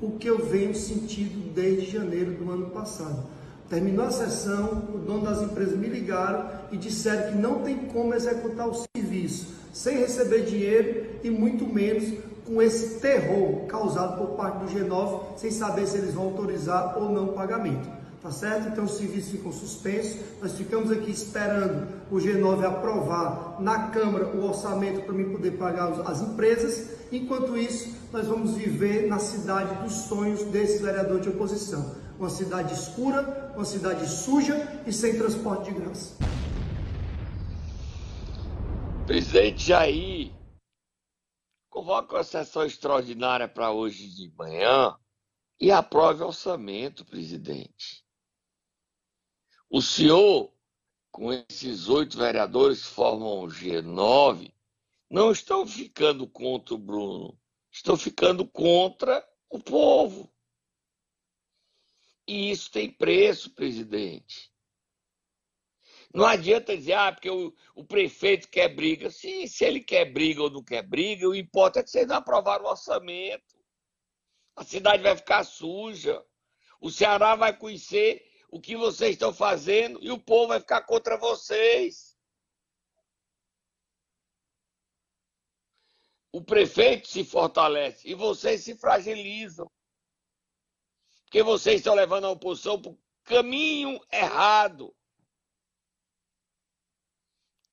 o 0.00 0.12
que 0.12 0.28
eu 0.28 0.44
venho 0.44 0.74
sentindo 0.74 1.54
desde 1.54 1.90
janeiro 1.90 2.32
do 2.32 2.50
ano 2.50 2.66
passado. 2.66 3.24
Terminou 3.70 4.04
a 4.04 4.10
sessão, 4.10 4.90
o 4.94 4.98
dono 4.98 5.24
das 5.24 5.40
empresas 5.40 5.76
me 5.76 5.88
ligaram 5.88 6.48
e 6.70 6.76
disseram 6.76 7.32
que 7.32 7.38
não 7.38 7.62
tem 7.62 7.76
como 7.86 8.14
executar 8.14 8.68
o 8.68 8.74
serviço 8.94 9.55
sem 9.76 9.98
receber 9.98 10.46
dinheiro 10.46 11.04
e 11.22 11.28
muito 11.28 11.66
menos 11.66 12.14
com 12.46 12.62
esse 12.62 12.98
terror 12.98 13.66
causado 13.66 14.16
por 14.16 14.34
parte 14.34 14.64
do 14.64 14.72
G9, 14.72 15.36
sem 15.36 15.50
saber 15.50 15.86
se 15.86 15.98
eles 15.98 16.14
vão 16.14 16.24
autorizar 16.24 16.96
ou 16.96 17.10
não 17.10 17.26
o 17.26 17.32
pagamento. 17.34 17.86
Tá 18.22 18.30
certo? 18.30 18.68
Então 18.68 18.84
os 18.84 18.96
serviços 18.96 19.32
ficam 19.32 19.52
suspensos. 19.52 20.16
Nós 20.40 20.52
ficamos 20.52 20.90
aqui 20.90 21.10
esperando 21.10 21.86
o 22.10 22.16
G9 22.16 22.64
aprovar 22.64 23.58
na 23.60 23.88
Câmara 23.90 24.28
o 24.28 24.46
orçamento 24.46 25.02
para 25.02 25.12
mim 25.12 25.30
poder 25.30 25.52
pagar 25.52 25.92
as 26.06 26.22
empresas. 26.22 26.88
Enquanto 27.12 27.54
isso, 27.56 27.94
nós 28.10 28.26
vamos 28.26 28.54
viver 28.54 29.06
na 29.08 29.18
cidade 29.18 29.82
dos 29.82 29.92
sonhos 29.92 30.42
desse 30.44 30.82
vereador 30.82 31.20
de 31.20 31.28
oposição. 31.28 31.94
Uma 32.18 32.30
cidade 32.30 32.72
escura, 32.72 33.52
uma 33.54 33.64
cidade 33.66 34.08
suja 34.08 34.66
e 34.86 34.92
sem 34.92 35.18
transporte 35.18 35.70
de 35.70 35.78
graça. 35.78 36.25
Presidente 39.06 39.68
Jair, 39.68 40.32
convoca 41.70 42.16
uma 42.16 42.24
sessão 42.24 42.66
extraordinária 42.66 43.46
para 43.46 43.70
hoje 43.70 44.08
de 44.08 44.28
manhã 44.36 44.98
e 45.60 45.70
aprove 45.70 46.24
o 46.24 46.26
orçamento, 46.26 47.04
presidente. 47.04 48.04
O 49.70 49.80
senhor, 49.80 50.52
com 51.12 51.32
esses 51.32 51.88
oito 51.88 52.18
vereadores 52.18 52.82
que 52.82 52.88
formam 52.88 53.44
o 53.44 53.46
G9, 53.46 54.52
não 55.08 55.30
estão 55.30 55.64
ficando 55.64 56.26
contra 56.26 56.74
o 56.74 56.78
Bruno, 56.78 57.38
estão 57.70 57.96
ficando 57.96 58.44
contra 58.44 59.24
o 59.48 59.60
povo. 59.60 60.28
E 62.26 62.50
isso 62.50 62.72
tem 62.72 62.90
preço, 62.90 63.54
presidente. 63.54 64.52
Não 66.16 66.24
adianta 66.24 66.74
dizer, 66.74 66.94
ah, 66.94 67.12
porque 67.12 67.28
o, 67.28 67.54
o 67.74 67.84
prefeito 67.84 68.48
quer 68.48 68.74
briga. 68.74 69.10
Sim, 69.10 69.46
se 69.46 69.66
ele 69.66 69.80
quer 69.80 70.06
briga 70.06 70.44
ou 70.44 70.50
não 70.50 70.64
quer 70.64 70.80
briga, 70.82 71.28
o 71.28 71.34
importante 71.34 71.82
é 71.82 71.84
que 71.84 71.90
vocês 71.90 72.06
não 72.06 72.16
aprovaram 72.16 72.64
o 72.64 72.68
orçamento. 72.68 73.54
A 74.56 74.64
cidade 74.64 75.02
vai 75.02 75.14
ficar 75.14 75.44
suja. 75.44 76.24
O 76.80 76.90
Ceará 76.90 77.36
vai 77.36 77.54
conhecer 77.54 78.26
o 78.50 78.58
que 78.58 78.74
vocês 78.78 79.10
estão 79.10 79.30
fazendo 79.30 80.02
e 80.02 80.10
o 80.10 80.18
povo 80.18 80.48
vai 80.48 80.58
ficar 80.58 80.80
contra 80.86 81.18
vocês. 81.18 82.16
O 86.32 86.42
prefeito 86.42 87.08
se 87.08 87.24
fortalece 87.24 88.08
e 88.08 88.14
vocês 88.14 88.64
se 88.64 88.74
fragilizam. 88.74 89.70
Porque 91.24 91.42
vocês 91.42 91.76
estão 91.76 91.94
levando 91.94 92.24
a 92.24 92.30
oposição 92.30 92.80
para 92.80 92.92
o 92.92 92.98
caminho 93.22 94.00
errado 94.10 94.95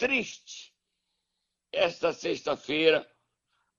triste 0.04 0.76
esta 1.72 2.12
sexta-feira 2.12 3.10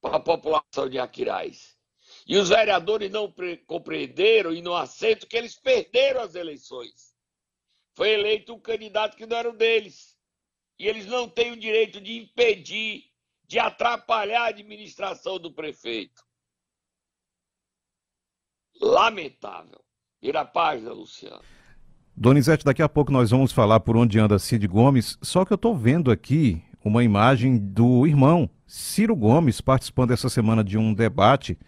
para 0.01 0.17
a 0.17 0.21
população 0.21 0.89
de 0.89 0.99
Aquiraz. 0.99 1.79
E 2.27 2.39
os 2.39 2.49
vereadores 2.49 3.11
não 3.11 3.31
compreenderam 3.67 4.55
e 4.55 4.63
não 4.63 4.75
aceitam 4.75 5.29
que 5.29 5.37
eles 5.37 5.55
perderam 5.55 6.23
as 6.23 6.35
eleições. 6.35 7.15
Foi 7.93 8.09
eleito 8.09 8.55
um 8.55 8.59
candidato 8.59 9.19
que 9.19 9.27
não 9.27 9.37
era 9.37 9.51
o 9.51 9.57
deles. 9.57 10.19
E 10.79 10.89
eles 10.89 11.05
não 11.05 11.29
têm 11.29 11.53
o 11.53 11.61
direito 11.61 12.01
de 12.01 12.17
impedir, 12.17 13.05
de 13.45 13.59
atrapalhar 13.59 14.45
a 14.45 14.49
administração 14.49 15.39
do 15.39 15.53
prefeito. 15.53 16.25
Lamentável. 18.81 19.85
Vira 20.23 20.41
a 20.41 20.45
página, 20.47 20.91
Luciano. 20.91 21.45
Donizete, 22.17 22.65
daqui 22.65 22.81
a 22.83 22.89
pouco 22.89 23.11
nós 23.11 23.31
vamos 23.31 23.51
falar 23.51 23.81
por 23.81 23.97
onde 23.97 24.19
anda 24.19 24.39
Cid 24.39 24.67
Gomes, 24.69 25.19
só 25.21 25.45
que 25.45 25.53
eu 25.53 25.57
estou 25.57 25.77
vendo 25.77 26.11
aqui 26.11 26.63
uma 26.85 27.03
imagem 27.03 27.59
do 27.59 28.07
irmão 28.07 28.49
Ciro 28.67 29.17
Gomes 29.17 29.61
participando 29.61 30.13
essa 30.13 30.29
semana 30.29 30.63
de 30.63 30.79
um 30.79 30.95
debate. 30.95 31.59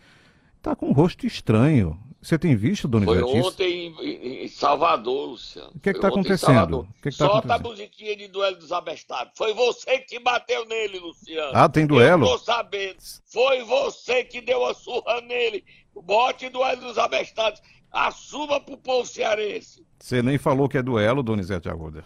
Está 0.57 0.77
com 0.77 0.87
um 0.87 0.93
rosto 0.93 1.27
estranho. 1.27 1.99
Você 2.21 2.39
tem 2.39 2.57
visto, 2.57 2.89
Donizete? 2.89 3.21
Foi 3.21 3.41
ontem 3.41 3.95
em 4.43 4.49
Salvador, 4.49 5.31
Luciano. 5.31 5.71
O 5.75 5.81
que 5.81 5.91
está 5.91 6.09
acontecendo? 6.09 6.89
Que 7.01 7.11
que 7.11 7.17
tá 7.17 7.27
Solta 7.27 7.39
acontecendo? 7.55 7.67
a 7.67 7.71
musiquinha 7.71 8.17
de 8.17 8.29
duelo 8.29 8.57
dos 8.57 8.73
abestados. 8.73 9.33
Foi 9.37 9.55
você 9.55 9.99
que 9.99 10.19
bateu 10.19 10.65
nele, 10.67 10.99
Luciano. 10.99 11.53
Ah, 11.55 11.69
tem 11.69 11.87
duelo? 11.87 12.27
Eu 12.27 12.31
tô 12.31 12.39
sabendo. 12.39 12.97
Foi 13.27 13.63
você 13.63 14.25
que 14.25 14.41
deu 14.41 14.65
a 14.67 14.75
surra 14.75 15.21
nele. 15.21 15.65
Bote 15.95 16.49
duelo 16.49 16.81
dos 16.81 16.99
abestados. 16.99 17.63
Assuma 17.97 18.61
pro 18.61 18.77
povo 18.77 19.07
cearense. 19.07 19.83
Você 19.99 20.23
nem 20.23 20.37
falou 20.37 20.69
que 20.69 20.77
é 20.77 20.83
duelo, 20.83 21.23
Donizete 21.23 21.67
Arruda. 21.71 22.05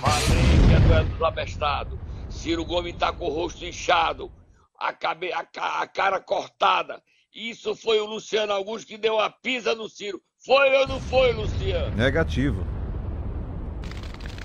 Falei 0.00 0.68
que 0.68 0.74
é 0.74 0.80
duelo 0.86 1.08
dos 1.08 1.22
abestados. 1.22 1.98
Ciro 2.30 2.64
Gomes 2.64 2.94
está 2.94 3.12
com 3.12 3.24
o 3.24 3.28
rosto 3.28 3.64
inchado, 3.64 4.30
a, 4.78 4.92
cabe, 4.92 5.32
a, 5.32 5.44
a, 5.80 5.86
cara 5.88 6.20
cortada. 6.20 7.02
Isso 7.34 7.74
foi 7.74 7.98
o 7.98 8.06
Luciano 8.06 8.52
Augusto 8.52 8.86
que 8.86 8.96
deu 8.96 9.18
a 9.18 9.30
pisa 9.30 9.74
no 9.74 9.88
Ciro. 9.88 10.22
Foi 10.44 10.72
ou 10.76 10.86
não 10.86 11.00
foi, 11.00 11.32
Luciano? 11.32 11.96
Negativo. 11.96 12.64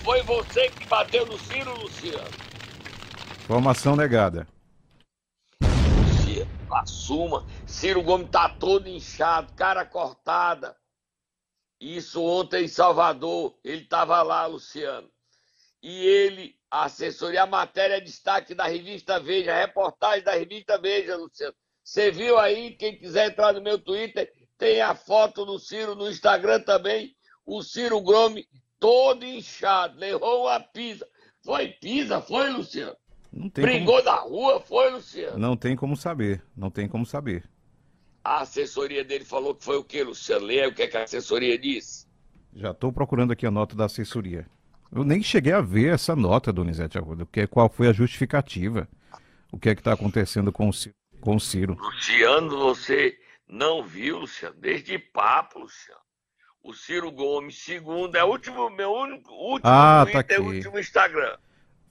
Foi 0.04 0.24
você 0.24 0.68
que 0.70 0.88
bateu 0.88 1.28
no 1.28 1.38
Ciro, 1.38 1.80
Luciano? 1.80 2.28
Informação 3.44 3.96
negada. 3.96 4.48
Assuma. 6.80 7.46
Ciro 7.66 8.01
Gomes 8.01 8.30
tá 8.30 8.50
todo 8.50 8.88
inchado, 8.88 9.51
cara 9.54 9.86
cortada. 9.86 10.75
Isso 11.80 12.24
ontem 12.24 12.66
em 12.66 12.68
Salvador, 12.68 13.58
ele 13.63 13.84
estava 13.84 14.22
lá, 14.22 14.46
Luciano. 14.46 15.10
E 15.82 16.06
ele, 16.06 16.56
a 16.70 16.84
assessoria, 16.86 17.44
a 17.44 17.48
matéria 17.48 17.96
é 17.96 18.00
destaque 18.00 18.54
da 18.54 18.66
revista 18.66 19.20
Veja, 19.20 19.58
reportagem 19.58 20.24
da 20.24 20.34
revista 20.34 20.78
Veja, 20.78 21.16
Luciano. 21.16 21.56
Você 21.84 22.12
viu 22.12 22.38
aí, 22.38 22.75
quem 22.75 22.98
quiser 22.98 23.32
entrar 23.32 23.54
no 23.54 23.62
meu 23.62 23.80
Twitter, 23.80 24.32
tem 24.58 24.80
a 24.80 24.94
foto 24.94 25.44
do 25.44 25.58
Ciro 25.58 25.96
no 25.96 26.08
Instagram 26.08 26.62
também. 26.62 27.16
O 27.44 27.63
Ciro 27.63 28.00
Gomes 28.00 28.46
todo 28.80 29.25
inchado, 29.25 29.98
levou 29.98 30.44
uma 30.44 30.60
pisa. 30.60 31.08
Foi 31.44 31.70
pisa, 31.70 32.22
foi, 32.22 32.50
Luciano? 32.51 32.96
Não 33.31 33.50
tem 33.50 33.63
Brigou 33.63 33.97
como... 33.97 34.05
na 34.05 34.15
rua, 34.21 34.59
foi, 34.59 34.91
Luciano? 34.91 35.38
Não 35.38 35.55
tem 35.55 35.75
como 35.75 35.95
saber, 35.95 36.43
não 36.55 36.69
tem 36.69 36.88
como 36.88 37.05
saber. 37.05 37.43
A 38.23 38.41
assessoria 38.41 39.03
dele 39.03 39.23
falou 39.23 39.55
que 39.55 39.63
foi 39.63 39.77
o 39.77 39.83
que, 39.83 40.03
Luciano? 40.03 40.45
Leia 40.45 40.67
o 40.67 40.73
que, 40.73 40.83
é 40.83 40.88
que 40.88 40.97
a 40.97 41.03
assessoria 41.03 41.57
disse. 41.57 42.05
Já 42.53 42.71
estou 42.71 42.91
procurando 42.91 43.31
aqui 43.31 43.45
a 43.45 43.51
nota 43.51 43.75
da 43.75 43.85
assessoria. 43.85 44.45
Eu 44.93 45.05
nem 45.05 45.23
cheguei 45.23 45.53
a 45.53 45.61
ver 45.61 45.93
essa 45.93 46.15
nota, 46.15 46.51
Donizete 46.51 46.97
Arruda, 46.97 47.25
que, 47.31 47.47
qual 47.47 47.69
foi 47.69 47.88
a 47.88 47.93
justificativa. 47.93 48.88
O 49.51 49.57
que 49.57 49.69
é 49.69 49.75
que 49.75 49.81
está 49.81 49.93
acontecendo 49.93 50.51
com 50.51 50.67
o, 50.67 50.73
Ciro, 50.73 50.95
com 51.19 51.35
o 51.35 51.39
Ciro. 51.39 51.77
Luciano, 51.79 52.57
você 52.57 53.17
não 53.47 53.83
viu, 53.83 54.19
Luciano? 54.19 54.55
Desde 54.59 55.00
papo, 55.00 55.59
Luciano. 55.59 56.01
O 56.63 56.73
Ciro 56.73 57.11
Gomes, 57.11 57.57
segundo, 57.63 58.15
é 58.15 58.23
o 58.23 58.27
último, 58.27 58.69
meu 58.69 58.91
único, 58.91 59.33
último 59.33 59.71
ah, 59.71 60.05
tá 60.05 60.11
Twitter, 60.23 60.39
aqui. 60.39 60.55
último 60.57 60.79
Instagram. 60.79 61.38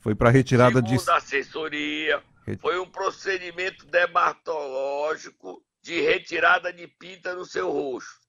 Foi 0.01 0.15
para 0.15 0.31
retirada 0.31 0.81
segundo 0.81 1.05
de... 1.05 1.11
a 1.11 1.17
assessoria, 1.17 2.23
foi 2.59 2.79
um 2.81 2.91
procedimento 2.91 3.87
dermatológico 3.87 5.63
de 5.83 6.01
retirada 6.01 6.73
de 6.73 6.87
pinta 6.87 7.35
no 7.35 7.45
seu 7.45 7.71
rosto. 7.71 8.21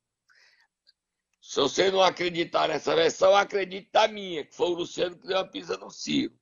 Se 1.42 1.60
você 1.60 1.90
não 1.90 2.02
acreditar 2.02 2.68
nessa 2.68 2.96
versão, 2.96 3.36
acredite 3.36 3.90
na 3.94 4.08
minha, 4.08 4.46
que 4.46 4.56
foi 4.56 4.68
o 4.68 4.74
Luciano 4.74 5.18
que 5.18 5.28
deu 5.28 5.40
a 5.40 5.46
pisa 5.46 5.76
no 5.78 5.90
Ciro. 5.90 6.34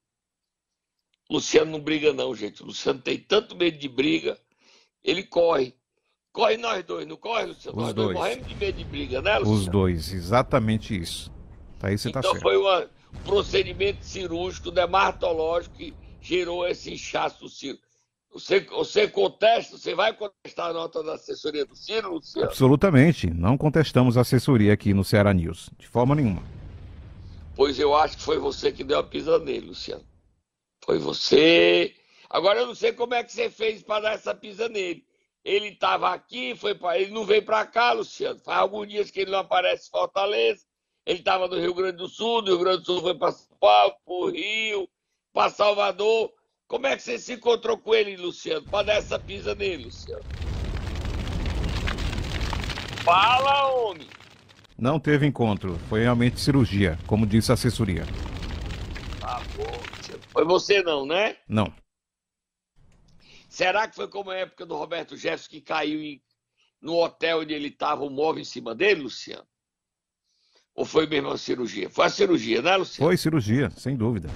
Luciano 1.29 1.71
não 1.71 1.79
briga 1.79 2.11
não, 2.11 2.35
gente. 2.35 2.63
O 2.63 2.65
Luciano 2.67 2.99
tem 2.99 3.17
tanto 3.19 3.55
medo 3.55 3.77
de 3.77 3.87
briga, 3.87 4.37
ele 5.03 5.23
corre. 5.23 5.75
Corre 6.31 6.57
nós 6.57 6.83
dois, 6.83 7.07
não 7.07 7.17
corre, 7.17 7.45
Luciano? 7.45 7.77
Os 7.77 7.83
nós 7.85 7.93
dois. 7.93 8.07
dois 8.07 8.17
morremos 8.17 8.47
de 8.47 8.55
medo 8.55 8.77
de 8.77 8.83
briga, 8.83 9.21
né, 9.21 9.37
Luciano? 9.37 9.59
Os 9.59 9.67
dois, 9.67 10.13
exatamente 10.13 10.99
isso. 10.99 11.31
Tá 11.79 11.87
aí 11.87 11.97
você 11.97 12.09
então 12.09 12.21
tá 12.21 12.29
certo. 12.29 12.41
foi 12.41 12.57
uma, 12.57 12.81
um 12.81 12.98
procedimento 13.23 14.03
cirúrgico, 14.05 14.71
dermatológico, 14.71 15.75
que 15.75 15.93
gerou 16.21 16.67
esse 16.67 16.93
inchaço 16.93 17.41
do 17.41 17.49
Ciro. 17.49 17.77
Você, 18.31 18.59
você 18.59 19.07
contesta, 19.07 19.77
você 19.77 19.95
vai 19.95 20.13
contestar 20.13 20.69
a 20.69 20.73
nota 20.73 21.01
da 21.01 21.13
assessoria 21.13 21.65
do 21.65 21.75
Ciro, 21.75 22.13
Luciano? 22.13 22.47
Absolutamente. 22.47 23.27
Não 23.27 23.57
contestamos 23.57 24.17
a 24.17 24.21
assessoria 24.21 24.73
aqui 24.73 24.93
no 24.93 25.03
Ceará 25.03 25.33
News. 25.33 25.69
De 25.79 25.87
forma 25.87 26.13
nenhuma. 26.13 26.43
Pois 27.55 27.79
eu 27.79 27.95
acho 27.95 28.17
que 28.17 28.23
foi 28.23 28.37
você 28.37 28.71
que 28.71 28.83
deu 28.83 28.99
a 28.99 29.03
pisa 29.03 29.39
nele, 29.39 29.67
Luciano. 29.67 30.03
Foi 30.85 30.99
você. 30.99 31.95
Agora 32.29 32.59
eu 32.59 32.67
não 32.67 32.75
sei 32.75 32.93
como 32.93 33.15
é 33.15 33.23
que 33.23 33.31
você 33.31 33.49
fez 33.49 33.81
para 33.81 34.03
dar 34.03 34.13
essa 34.13 34.35
pisa 34.35 34.69
nele. 34.69 35.03
Ele 35.43 35.69
estava 35.69 36.13
aqui, 36.13 36.55
foi 36.55 36.75
para 36.75 36.99
ele 36.99 37.11
não 37.11 37.25
veio 37.25 37.43
para 37.43 37.65
cá, 37.65 37.93
Luciano. 37.93 38.39
Faz 38.39 38.59
alguns 38.59 38.87
dias 38.87 39.09
que 39.09 39.21
ele 39.21 39.31
não 39.31 39.39
aparece 39.39 39.87
em 39.87 39.91
Fortaleza. 39.91 40.61
Ele 41.09 41.17
estava 41.17 41.47
no 41.47 41.59
Rio 41.59 41.73
Grande 41.73 41.97
do 41.97 42.07
Sul, 42.07 42.43
do 42.43 42.51
Rio 42.51 42.59
Grande 42.59 42.81
do 42.81 42.85
Sul 42.85 43.01
foi 43.01 43.15
para 43.15 43.31
São 43.31 43.57
Paulo, 43.59 43.95
para 44.05 44.13
o 44.13 44.29
Rio, 44.29 44.87
para 45.33 45.49
Salvador. 45.49 46.31
Como 46.67 46.85
é 46.85 46.95
que 46.95 47.01
você 47.01 47.17
se 47.17 47.33
encontrou 47.33 47.79
com 47.79 47.95
ele, 47.95 48.15
Luciano, 48.15 48.63
para 48.69 48.85
dar 48.85 48.93
essa 48.97 49.17
pisa 49.17 49.55
nele, 49.55 49.85
Luciano? 49.85 50.21
Fala, 53.03 53.71
homem! 53.73 54.07
Não 54.77 54.99
teve 54.99 55.25
encontro. 55.25 55.79
Foi 55.89 56.01
realmente 56.01 56.39
cirurgia, 56.39 56.99
como 57.07 57.25
disse 57.25 57.49
a 57.49 57.55
assessoria. 57.55 58.05
Tá 59.19 59.41
bom. 59.57 60.19
Foi 60.31 60.45
você 60.45 60.83
não, 60.83 61.07
né? 61.07 61.37
Não. 61.47 61.73
Será 63.49 63.87
que 63.87 63.95
foi 63.95 64.07
como 64.07 64.29
a 64.29 64.35
época 64.35 64.63
do 64.63 64.75
Roberto 64.77 65.17
Jefferson 65.17 65.49
que 65.49 65.59
caiu 65.59 66.03
em, 66.03 66.21
no 66.79 66.97
hotel 66.97 67.39
onde 67.39 67.55
ele 67.55 67.69
estava, 67.69 68.03
o 68.03 68.11
móvel 68.11 68.43
em 68.43 68.45
cima 68.45 68.75
dele, 68.75 69.01
Luciano? 69.01 69.48
Ou 70.79 70.85
foi 70.85 71.05
mesmo 71.05 71.27
a 71.27 71.37
cirurgia? 71.37 71.89
Foi 71.89 72.05
a 72.05 72.09
cirurgia, 72.09 72.61
né, 72.61 72.77
Luciano? 72.77 73.09
Foi 73.09 73.17
cirurgia, 73.17 73.69
sem 73.71 73.97
dúvida. 73.97 74.29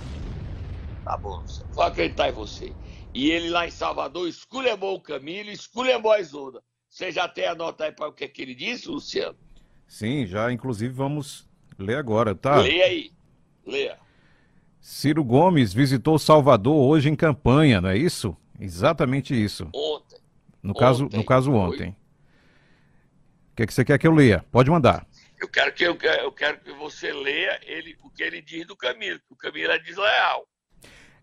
Tá 1.05 1.15
bom, 1.15 1.37
Luciano. 1.37 1.71
Vou 1.71 1.85
acreditar 1.85 2.27
em 2.27 2.33
você. 2.33 2.73
E 3.13 3.31
ele 3.31 3.49
lá 3.49 3.65
em 3.65 3.71
Salvador 3.71 4.27
esculhambou 4.27 4.93
o 4.93 4.99
Camilo, 4.99 5.49
esculhambou 5.49 6.11
a 6.11 6.19
Isolda. 6.19 6.61
Você 6.89 7.13
já 7.13 7.29
tem 7.29 7.47
a 7.47 7.55
nota 7.55 7.85
aí 7.85 7.93
para 7.93 8.09
o 8.09 8.11
que, 8.11 8.25
é 8.25 8.27
que 8.27 8.41
ele 8.41 8.53
disse, 8.53 8.89
Luciano? 8.89 9.37
Sim, 9.87 10.25
já 10.25 10.51
inclusive 10.51 10.93
vamos 10.93 11.47
ler 11.79 11.95
agora, 11.95 12.35
tá? 12.35 12.57
Leia 12.57 12.87
aí. 12.87 13.11
Leia. 13.65 13.97
Ciro 14.81 15.23
Gomes 15.23 15.73
visitou 15.73 16.19
Salvador 16.19 16.75
hoje 16.75 17.07
em 17.07 17.15
campanha, 17.15 17.79
não 17.79 17.87
é 17.87 17.97
isso? 17.97 18.35
Exatamente 18.59 19.33
isso. 19.33 19.69
Ontem. 19.73 20.19
No 20.61 20.73
caso, 20.73 21.05
Ontem, 21.05 21.15
no 21.15 21.23
caso 21.23 21.51
foi. 21.51 21.59
ontem. 21.61 21.89
O 23.53 23.55
que, 23.55 23.63
é 23.63 23.65
que 23.65 23.73
você 23.73 23.85
quer 23.85 23.97
que 23.97 24.05
eu 24.05 24.13
leia? 24.13 24.43
Pode 24.51 24.69
mandar. 24.69 25.07
Eu 25.43 25.49
quero 25.49 25.73
que, 25.73 25.83
eu, 25.83 25.93
quero- 25.97 26.21
eu 26.23 26.31
quero 26.31 26.57
que 26.61 26.71
você 26.71 27.11
leia 27.11 27.59
ele, 27.67 27.97
o 28.01 28.09
que 28.09 28.23
ele 28.23 28.41
diz 28.41 28.65
do 28.65 28.77
Camilo, 28.77 29.19
que 29.27 29.33
o 29.33 29.35
Camilo 29.35 29.73
é 29.73 29.77
desleal. 29.77 30.45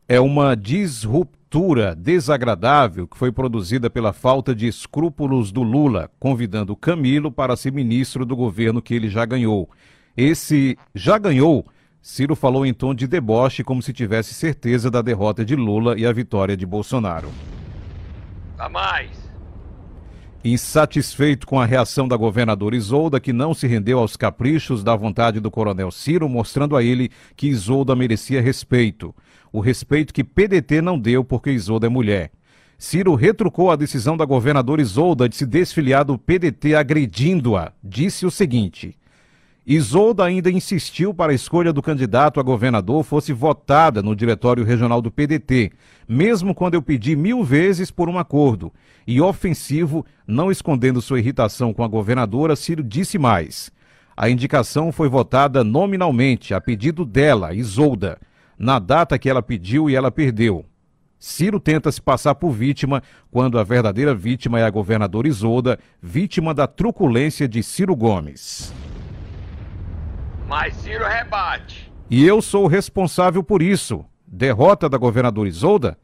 É 0.06 0.20
uma 0.20 0.54
disruptura 0.54 1.94
desagradável 1.96 3.08
que 3.08 3.16
foi 3.16 3.32
produzida 3.32 3.88
pela 3.88 4.12
falta 4.12 4.54
de 4.54 4.66
escrúpulos 4.66 5.50
do 5.50 5.62
Lula, 5.62 6.10
convidando 6.20 6.76
Camilo 6.76 7.32
para 7.32 7.56
ser 7.56 7.72
ministro 7.72 8.26
do 8.26 8.36
governo 8.36 8.82
que 8.82 8.92
ele 8.92 9.08
já 9.08 9.24
ganhou. 9.24 9.70
Esse 10.14 10.76
já 10.94 11.16
ganhou, 11.16 11.66
Ciro 12.02 12.36
falou 12.36 12.66
em 12.66 12.74
tom 12.74 12.94
de 12.94 13.06
deboche, 13.06 13.64
como 13.64 13.80
se 13.80 13.90
tivesse 13.90 14.34
certeza 14.34 14.90
da 14.90 15.00
derrota 15.00 15.42
de 15.46 15.56
Lula 15.56 15.98
e 15.98 16.04
a 16.04 16.12
vitória 16.12 16.54
de 16.58 16.66
Bolsonaro. 16.66 17.30
Tá 18.58 18.68
mais. 18.68 19.29
Insatisfeito 20.42 21.46
com 21.46 21.60
a 21.60 21.66
reação 21.66 22.08
da 22.08 22.16
governadora 22.16 22.74
Isolda, 22.74 23.20
que 23.20 23.30
não 23.30 23.52
se 23.52 23.66
rendeu 23.66 23.98
aos 23.98 24.16
caprichos 24.16 24.82
da 24.82 24.96
vontade 24.96 25.38
do 25.38 25.50
coronel 25.50 25.90
Ciro, 25.90 26.30
mostrando 26.30 26.74
a 26.74 26.82
ele 26.82 27.10
que 27.36 27.46
Isolda 27.46 27.94
merecia 27.94 28.40
respeito. 28.40 29.14
O 29.52 29.60
respeito 29.60 30.14
que 30.14 30.24
PDT 30.24 30.80
não 30.80 30.98
deu 30.98 31.22
porque 31.22 31.50
Isolda 31.50 31.88
é 31.88 31.90
mulher. 31.90 32.30
Ciro 32.78 33.14
retrucou 33.14 33.70
a 33.70 33.76
decisão 33.76 34.16
da 34.16 34.24
governadora 34.24 34.80
Isolda 34.80 35.28
de 35.28 35.36
se 35.36 35.44
desfiliar 35.44 36.06
do 36.06 36.16
PDT 36.16 36.74
agredindo-a. 36.74 37.72
Disse 37.84 38.24
o 38.24 38.30
seguinte: 38.30 38.96
Isolda 39.72 40.24
ainda 40.24 40.50
insistiu 40.50 41.14
para 41.14 41.30
a 41.30 41.34
escolha 41.34 41.72
do 41.72 41.80
candidato 41.80 42.40
a 42.40 42.42
governador 42.42 43.04
fosse 43.04 43.32
votada 43.32 44.02
no 44.02 44.16
diretório 44.16 44.64
regional 44.64 45.00
do 45.00 45.12
PDT, 45.12 45.70
mesmo 46.08 46.52
quando 46.56 46.74
eu 46.74 46.82
pedi 46.82 47.14
mil 47.14 47.44
vezes 47.44 47.88
por 47.88 48.08
um 48.08 48.18
acordo. 48.18 48.72
E 49.06 49.20
ofensivo, 49.20 50.04
não 50.26 50.50
escondendo 50.50 51.00
sua 51.00 51.20
irritação 51.20 51.72
com 51.72 51.84
a 51.84 51.86
governadora, 51.86 52.56
Ciro 52.56 52.82
disse 52.82 53.16
mais. 53.16 53.70
A 54.16 54.28
indicação 54.28 54.90
foi 54.90 55.08
votada 55.08 55.62
nominalmente, 55.62 56.52
a 56.52 56.60
pedido 56.60 57.04
dela, 57.04 57.54
Isolda, 57.54 58.18
na 58.58 58.80
data 58.80 59.16
que 59.20 59.30
ela 59.30 59.40
pediu 59.40 59.88
e 59.88 59.94
ela 59.94 60.10
perdeu. 60.10 60.64
Ciro 61.16 61.60
tenta 61.60 61.92
se 61.92 62.02
passar 62.02 62.34
por 62.34 62.50
vítima, 62.50 63.04
quando 63.30 63.56
a 63.56 63.62
verdadeira 63.62 64.16
vítima 64.16 64.58
é 64.58 64.64
a 64.64 64.70
governadora 64.70 65.28
Isolda, 65.28 65.78
vítima 66.02 66.52
da 66.52 66.66
truculência 66.66 67.46
de 67.46 67.62
Ciro 67.62 67.94
Gomes. 67.94 68.74
Mas 70.50 70.74
Ciro 70.74 71.06
rebate. 71.06 71.92
E 72.10 72.26
eu 72.26 72.42
sou 72.42 72.64
o 72.64 72.66
responsável 72.66 73.40
por 73.40 73.62
isso. 73.62 74.04
Derrota 74.26 74.88
da 74.88 74.98
governadora 74.98 75.48
Isolda? 75.48 75.96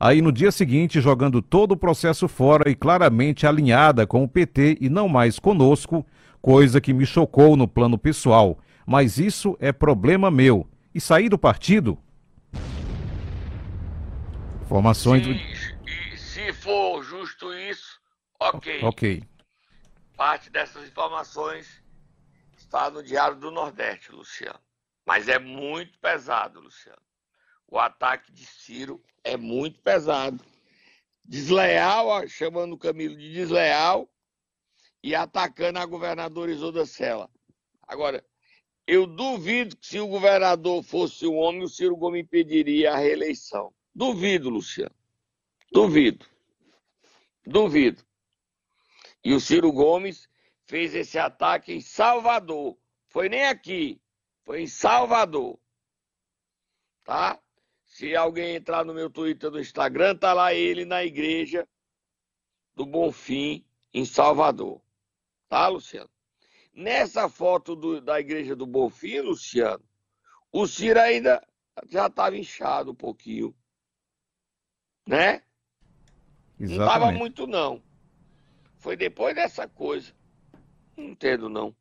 Aí 0.00 0.22
no 0.22 0.32
dia 0.32 0.50
seguinte, 0.50 1.02
jogando 1.02 1.42
todo 1.42 1.72
o 1.72 1.76
processo 1.76 2.26
fora 2.26 2.70
e 2.70 2.74
claramente 2.74 3.46
alinhada 3.46 4.06
com 4.06 4.24
o 4.24 4.28
PT 4.28 4.78
e 4.80 4.88
não 4.88 5.06
mais 5.06 5.38
conosco, 5.38 6.06
coisa 6.40 6.80
que 6.80 6.94
me 6.94 7.04
chocou 7.04 7.58
no 7.58 7.68
plano 7.68 7.98
pessoal. 7.98 8.58
Mas 8.86 9.18
isso 9.18 9.54
é 9.60 9.70
problema 9.70 10.30
meu. 10.30 10.66
E 10.94 11.00
sair 11.00 11.28
do 11.28 11.36
partido? 11.36 11.98
Informações 14.62 15.26
do. 15.26 15.32
E, 15.32 16.14
e 16.14 16.16
se 16.16 16.54
for 16.54 17.02
justo 17.02 17.52
isso, 17.52 18.00
ok. 18.40 18.80
Ok. 18.82 19.22
Parte 20.16 20.48
dessas 20.48 20.88
informações 20.88 21.79
está 22.70 22.88
no 22.88 23.02
Diário 23.02 23.36
do 23.36 23.50
Nordeste, 23.50 24.12
Luciano. 24.12 24.60
Mas 25.04 25.28
é 25.28 25.40
muito 25.40 25.98
pesado, 25.98 26.60
Luciano. 26.60 27.02
o 27.66 27.78
ataque 27.78 28.30
de 28.30 28.46
Ciro 28.46 29.02
é 29.24 29.36
muito 29.36 29.80
pesado. 29.80 30.42
Desleal, 31.24 32.26
chamando 32.28 32.74
o 32.74 32.78
Camilo 32.78 33.16
de 33.16 33.32
desleal 33.32 34.08
e 35.02 35.16
atacando 35.16 35.80
a 35.80 35.86
governadora 35.86 36.52
Isolda 36.52 36.86
Sela. 36.86 37.28
Agora, 37.88 38.24
eu 38.86 39.04
duvido 39.04 39.76
que 39.76 39.86
se 39.86 39.98
o 39.98 40.06
governador 40.06 40.84
fosse 40.84 41.26
um 41.26 41.36
homem, 41.38 41.64
o 41.64 41.68
Ciro 41.68 41.96
Gomes 41.96 42.22
impediria 42.22 42.92
a 42.92 42.96
reeleição. 42.96 43.72
Duvido, 43.92 44.48
Luciano. 44.48 44.94
Duvido. 45.72 46.24
Duvido. 47.44 48.04
E 49.24 49.34
o 49.34 49.40
Ciro 49.40 49.72
Gomes 49.72 50.29
fez 50.70 50.94
esse 50.94 51.18
ataque 51.18 51.72
em 51.72 51.80
Salvador. 51.80 52.78
Foi 53.08 53.28
nem 53.28 53.44
aqui, 53.46 54.00
foi 54.44 54.62
em 54.62 54.68
Salvador. 54.68 55.58
Tá? 57.04 57.40
Se 57.84 58.14
alguém 58.14 58.54
entrar 58.54 58.84
no 58.84 58.94
meu 58.94 59.10
Twitter, 59.10 59.50
no 59.50 59.58
Instagram, 59.58 60.16
tá 60.16 60.32
lá 60.32 60.54
ele 60.54 60.84
na 60.84 61.04
igreja 61.04 61.68
do 62.72 62.86
Bonfim, 62.86 63.66
em 63.92 64.04
Salvador. 64.04 64.80
Tá, 65.48 65.66
Luciano? 65.66 66.08
Nessa 66.72 67.28
foto 67.28 67.74
do, 67.74 68.00
da 68.00 68.20
igreja 68.20 68.54
do 68.54 68.64
Bonfim, 68.64 69.18
Luciano, 69.22 69.82
o 70.52 70.68
Ciro 70.68 71.00
ainda 71.00 71.44
já 71.88 72.06
estava 72.06 72.38
inchado 72.38 72.92
um 72.92 72.94
pouquinho. 72.94 73.52
Né? 75.04 75.42
Exatamente. 76.60 76.78
Não 76.78 76.86
estava 76.86 77.10
muito, 77.10 77.46
não. 77.48 77.82
Foi 78.78 78.96
depois 78.96 79.34
dessa 79.34 79.66
coisa. 79.66 80.19
Não 81.00 81.10
entendo, 81.10 81.48
não. 81.48 81.74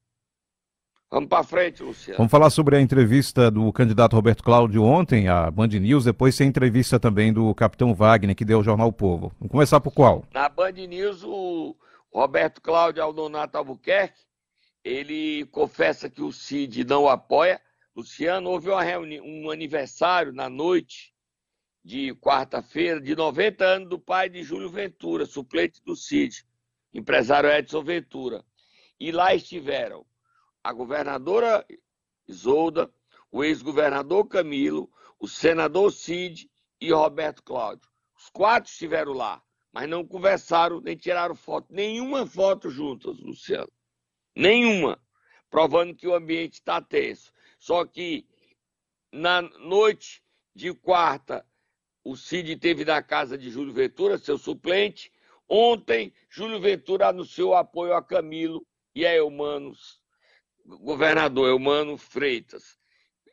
Vamos 1.12 1.28
para 1.28 1.44
frente, 1.44 1.84
Luciano. 1.84 2.18
Vamos 2.18 2.32
falar 2.32 2.50
sobre 2.50 2.78
a 2.78 2.82
entrevista 2.82 3.52
do 3.52 3.74
candidato 3.74 4.16
Roberto 4.16 4.44
Cláudio 4.44 4.84
ontem, 4.84 5.28
à 5.28 5.50
Band 5.52 5.68
News, 5.68 6.06
depois 6.06 6.38
tem 6.38 6.46
a 6.46 6.50
entrevista 6.50 7.00
também 7.00 7.34
do 7.34 7.54
capitão 7.54 7.94
Wagner, 7.94 8.36
que 8.36 8.46
deu 8.46 8.60
ao 8.60 8.64
Jornal 8.64 8.94
Povo. 8.94 9.34
Vamos 9.40 9.52
começar 9.52 9.82
por 9.82 9.92
qual? 9.92 10.24
Na 10.32 10.48
Band 10.48 10.72
News, 10.72 11.24
o 11.24 11.76
Roberto 12.14 12.62
Cláudio 12.62 13.04
Aldonato 13.04 13.58
Albuquerque, 13.58 14.22
ele 14.84 15.46
confessa 15.48 16.10
que 16.10 16.22
o 16.22 16.32
Cid 16.32 16.86
não 16.86 17.04
o 17.04 17.10
apoia. 17.10 17.60
Luciano, 17.96 18.50
houve 18.52 18.70
uma 18.70 18.84
reuni 18.84 19.20
um 19.20 19.50
aniversário 19.52 20.32
na 20.32 20.48
noite 20.48 21.12
de 21.84 22.14
quarta-feira 22.16 23.02
de 23.02 23.16
90 23.16 23.66
anos 23.66 23.90
do 23.90 24.00
pai 24.00 24.30
de 24.30 24.44
Júlio 24.44 24.70
Ventura, 24.70 25.26
suplente 25.26 25.82
do 25.84 25.96
Cid, 25.96 26.46
empresário 26.94 27.50
Edson 27.50 27.84
Ventura. 27.84 28.46
E 29.00 29.12
lá 29.12 29.34
estiveram 29.34 30.06
a 30.64 30.74
governadora 30.74 31.66
Isolda, 32.28 32.94
o 33.32 33.44
ex-governador 33.44 34.28
Camilo, 34.28 34.92
o 35.20 35.28
senador 35.28 35.92
Cid 35.92 36.50
e 36.80 36.92
Roberto 36.92 37.42
Cláudio. 37.44 37.90
Os 38.16 38.30
quatro 38.30 38.70
estiveram 38.70 39.14
lá, 39.14 39.42
mas 39.72 39.90
não 39.90 40.06
conversaram 40.06 40.82
nem 40.82 40.96
tiraram 40.96 41.34
foto, 41.34 41.74
nenhuma 41.74 42.26
foto 42.28 42.70
juntas, 42.70 43.18
Luciano. 43.20 43.72
Nenhuma. 44.36 45.02
Provando 45.50 45.96
que 45.96 46.08
o 46.08 46.14
ambiente 46.14 46.54
está 46.54 46.82
tenso. 46.82 47.32
Só 47.58 47.86
que 47.86 48.28
na 49.12 49.42
noite 49.42 50.24
de 50.54 50.74
quarta, 50.74 51.46
o 52.04 52.16
Cid 52.16 52.58
teve 52.58 52.86
na 52.86 53.02
casa 53.02 53.38
de 53.38 53.50
Júlio 53.50 53.74
Ventura, 53.74 54.18
seu 54.18 54.38
suplente. 54.38 55.12
Ontem, 55.48 56.14
Júlio 56.30 56.60
Ventura 56.60 57.08
anunciou 57.08 57.56
apoio 57.56 57.94
a 57.94 58.04
Camilo 58.04 58.66
e 59.00 59.06
a 59.06 59.16
Eumanos 59.16 60.02
governador 60.66 61.48
Eumano 61.48 61.98
Freitas. 61.98 62.78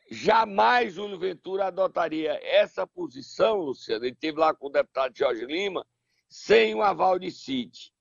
Jamais 0.09 0.93
Júlio 0.93 1.19
Ventura 1.19 1.65
adotaria 1.65 2.39
essa 2.41 2.87
posição, 2.87 3.57
Luciano. 3.57 4.05
Ele 4.05 4.13
esteve 4.13 4.39
lá 4.39 4.53
com 4.53 4.67
o 4.67 4.71
deputado 4.71 5.17
Jorge 5.17 5.45
Lima, 5.45 5.85
sem 6.29 6.73
o 6.73 6.81
aval 6.81 7.19
de 7.19 7.29
Cid. 7.29 7.91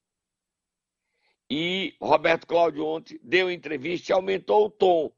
E 1.50 1.96
Roberto 2.00 2.46
Cláudio 2.46 2.86
ontem 2.86 3.18
deu 3.20 3.50
entrevista 3.50 4.12
e 4.12 4.14
aumentou 4.14 4.66
o 4.66 4.70
tom 4.70 5.12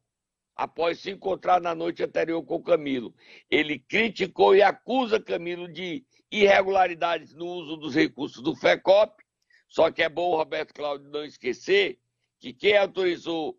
após 0.56 1.00
se 1.00 1.10
encontrar 1.10 1.60
na 1.60 1.74
noite 1.74 2.02
anterior 2.02 2.42
com 2.42 2.62
Camilo. 2.62 3.14
Ele 3.50 3.78
criticou 3.78 4.56
e 4.56 4.62
acusa 4.62 5.20
Camilo 5.20 5.70
de 5.70 6.02
irregularidades 6.32 7.34
no 7.34 7.46
uso 7.46 7.76
dos 7.76 7.94
recursos 7.94 8.42
do 8.42 8.56
FECOP. 8.56 9.22
Só 9.68 9.90
que 9.90 10.02
é 10.02 10.08
bom 10.08 10.30
o 10.30 10.36
Roberto 10.36 10.72
Cláudio 10.72 11.10
não 11.10 11.26
esquecer 11.26 12.00
que 12.38 12.52
quem 12.52 12.76
autorizou 12.76 13.58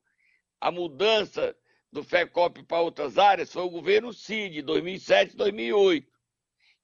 a 0.59 0.71
mudança 0.71 1.55
do 1.91 2.03
FECOP 2.03 2.63
para 2.63 2.81
outras 2.81 3.17
áreas 3.17 3.51
foi 3.51 3.63
o 3.63 3.69
governo 3.69 4.13
Cid, 4.13 4.61
2007 4.61 5.35
2008. 5.35 6.07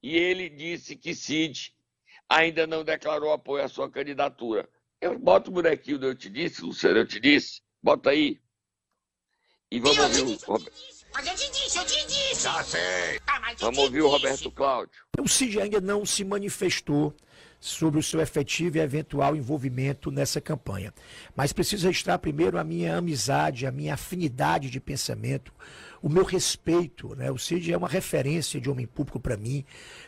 E 0.01 0.15
ele 0.15 0.49
disse 0.49 0.95
que 0.95 1.13
Cid 1.13 1.73
ainda 2.29 2.65
não 2.65 2.83
declarou 2.83 3.31
apoio 3.31 3.63
à 3.63 3.67
sua 3.67 3.89
candidatura. 3.89 4.67
Eu 4.99 5.17
boto 5.19 5.49
o 5.49 5.53
bonequinho 5.53 5.99
do 5.99 6.07
Eu 6.07 6.15
Te 6.15 6.29
Disse, 6.29 6.61
Luciano, 6.61 6.99
eu 6.99 7.07
te 7.07 7.19
disse. 7.19 7.61
Bota 7.81 8.09
aí. 8.09 8.39
E 9.71 9.79
vamos 9.79 9.97
ouvir 9.97 10.21
o. 10.47 10.59
Mas 11.13 11.27
eu 11.27 11.35
te 11.35 11.51
disse, 11.51 11.77
eu 11.77 11.85
te 11.85 12.05
disse. 12.07 12.43
Já 12.43 12.63
sei. 12.63 13.19
Ah, 13.27 13.53
vamos 13.59 13.77
ouvir 13.79 14.01
o 14.01 14.09
Roberto 14.09 14.51
Cláudio. 14.51 14.91
O 15.19 15.27
Cid 15.27 15.59
ainda 15.59 15.79
não 15.81 16.05
se 16.05 16.23
manifestou 16.23 17.15
sobre 17.65 17.99
o 17.99 18.03
seu 18.03 18.21
efetivo 18.21 18.77
e 18.77 18.79
eventual 18.79 19.35
envolvimento 19.35 20.11
nessa 20.11 20.39
campanha. 20.39 20.93
Mas 21.35 21.51
preciso 21.51 21.87
registrar 21.87 22.19
primeiro 22.19 22.59
a 22.59 22.63
minha 22.63 22.95
amizade, 22.95 23.65
a 23.65 23.71
minha 23.71 23.95
afinidade 23.95 24.69
de 24.69 24.79
pensamento, 24.79 25.51
o 25.99 26.07
meu 26.07 26.23
respeito. 26.23 27.15
Né? 27.15 27.31
O 27.31 27.39
Cid 27.39 27.73
é 27.73 27.77
uma 27.77 27.87
referência 27.87 28.61
de 28.61 28.69
homem 28.69 28.85
público 28.85 29.19
para 29.19 29.35
mim. 29.35 29.65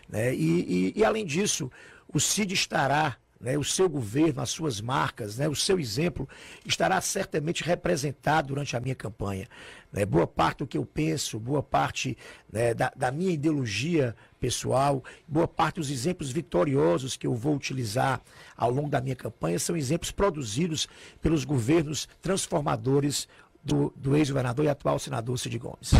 Né? 0.08 0.36
E, 0.36 0.94
e, 0.96 1.00
e, 1.00 1.04
além 1.04 1.26
disso, 1.26 1.72
o 2.08 2.20
Cid 2.20 2.54
estará 2.54 3.18
né, 3.40 3.58
o 3.58 3.64
seu 3.64 3.88
governo, 3.88 4.42
as 4.42 4.50
suas 4.50 4.82
marcas, 4.82 5.38
né, 5.38 5.48
o 5.48 5.56
seu 5.56 5.80
exemplo 5.80 6.28
estará 6.66 7.00
certamente 7.02 7.64
representado 7.64 8.50
durante 8.50 8.76
a 8.76 8.80
minha 8.80 8.96
campanha. 8.96 9.48
Né, 9.92 10.06
boa 10.06 10.28
parte 10.28 10.60
do 10.60 10.68
que 10.68 10.78
eu 10.78 10.86
penso, 10.86 11.40
boa 11.40 11.64
parte 11.64 12.18
né, 12.52 12.74
da, 12.74 12.92
da, 12.96 13.12
minha 13.12 13.32
ideologia 13.32 14.16
pessoal, 14.40 15.04
boa 15.28 15.48
parte 15.48 15.76
dos 15.76 15.90
exemplos 15.90 16.32
vitoriosos 16.32 17.16
que 17.16 17.28
eu 17.28 17.36
vou 17.36 17.56
utilizar 17.56 18.22
ao 18.56 18.70
longo 18.70 18.90
da 18.90 19.00
minha 19.00 19.16
campanha 19.16 19.60
são 19.60 19.78
exemplos 19.78 20.12
produzidos 20.12 20.88
pelos 21.22 21.46
governos 21.46 22.08
transformadores 22.22 23.28
do, 23.64 23.94
do 23.96 24.16
ex-governador 24.16 24.66
e 24.66 24.70
atual 24.70 25.00
senador 25.00 25.38
Cid 25.38 25.58
Gomes. 25.58 25.92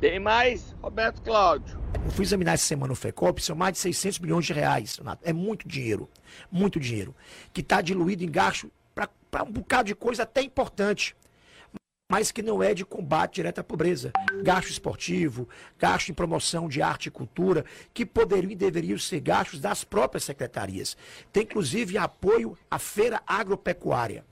Tem 0.00 0.18
mais, 0.18 0.74
Roberto 0.80 1.20
Cláudio. 1.20 1.78
Eu 2.02 2.10
fui 2.10 2.24
examinar 2.24 2.54
essa 2.54 2.64
semana 2.64 2.94
o 2.94 2.96
FECOP, 2.96 3.42
são 3.42 3.54
mais 3.54 3.74
de 3.74 3.80
600 3.80 4.18
milhões 4.20 4.46
de 4.46 4.54
reais. 4.54 4.98
É 5.22 5.30
muito 5.30 5.68
dinheiro, 5.68 6.08
muito 6.50 6.80
dinheiro, 6.80 7.14
que 7.52 7.60
está 7.60 7.82
diluído 7.82 8.24
em 8.24 8.30
gasto 8.30 8.72
para 8.94 9.44
um 9.44 9.52
bocado 9.52 9.88
de 9.88 9.94
coisa 9.94 10.22
até 10.22 10.40
importante, 10.40 11.14
mas 12.10 12.32
que 12.32 12.42
não 12.42 12.62
é 12.62 12.72
de 12.72 12.82
combate 12.82 13.34
direto 13.34 13.58
à 13.58 13.62
pobreza. 13.62 14.10
Gasto 14.42 14.70
esportivo, 14.70 15.46
gasto 15.78 16.08
em 16.08 16.14
promoção 16.14 16.66
de 16.66 16.80
arte 16.80 17.08
e 17.08 17.10
cultura, 17.10 17.62
que 17.92 18.06
poderiam 18.06 18.50
e 18.50 18.56
deveriam 18.56 18.98
ser 18.98 19.20
gastos 19.20 19.60
das 19.60 19.84
próprias 19.84 20.24
secretarias. 20.24 20.96
Tem 21.30 21.42
inclusive 21.42 21.98
apoio 21.98 22.56
à 22.70 22.78
feira 22.78 23.22
agropecuária. 23.26 24.24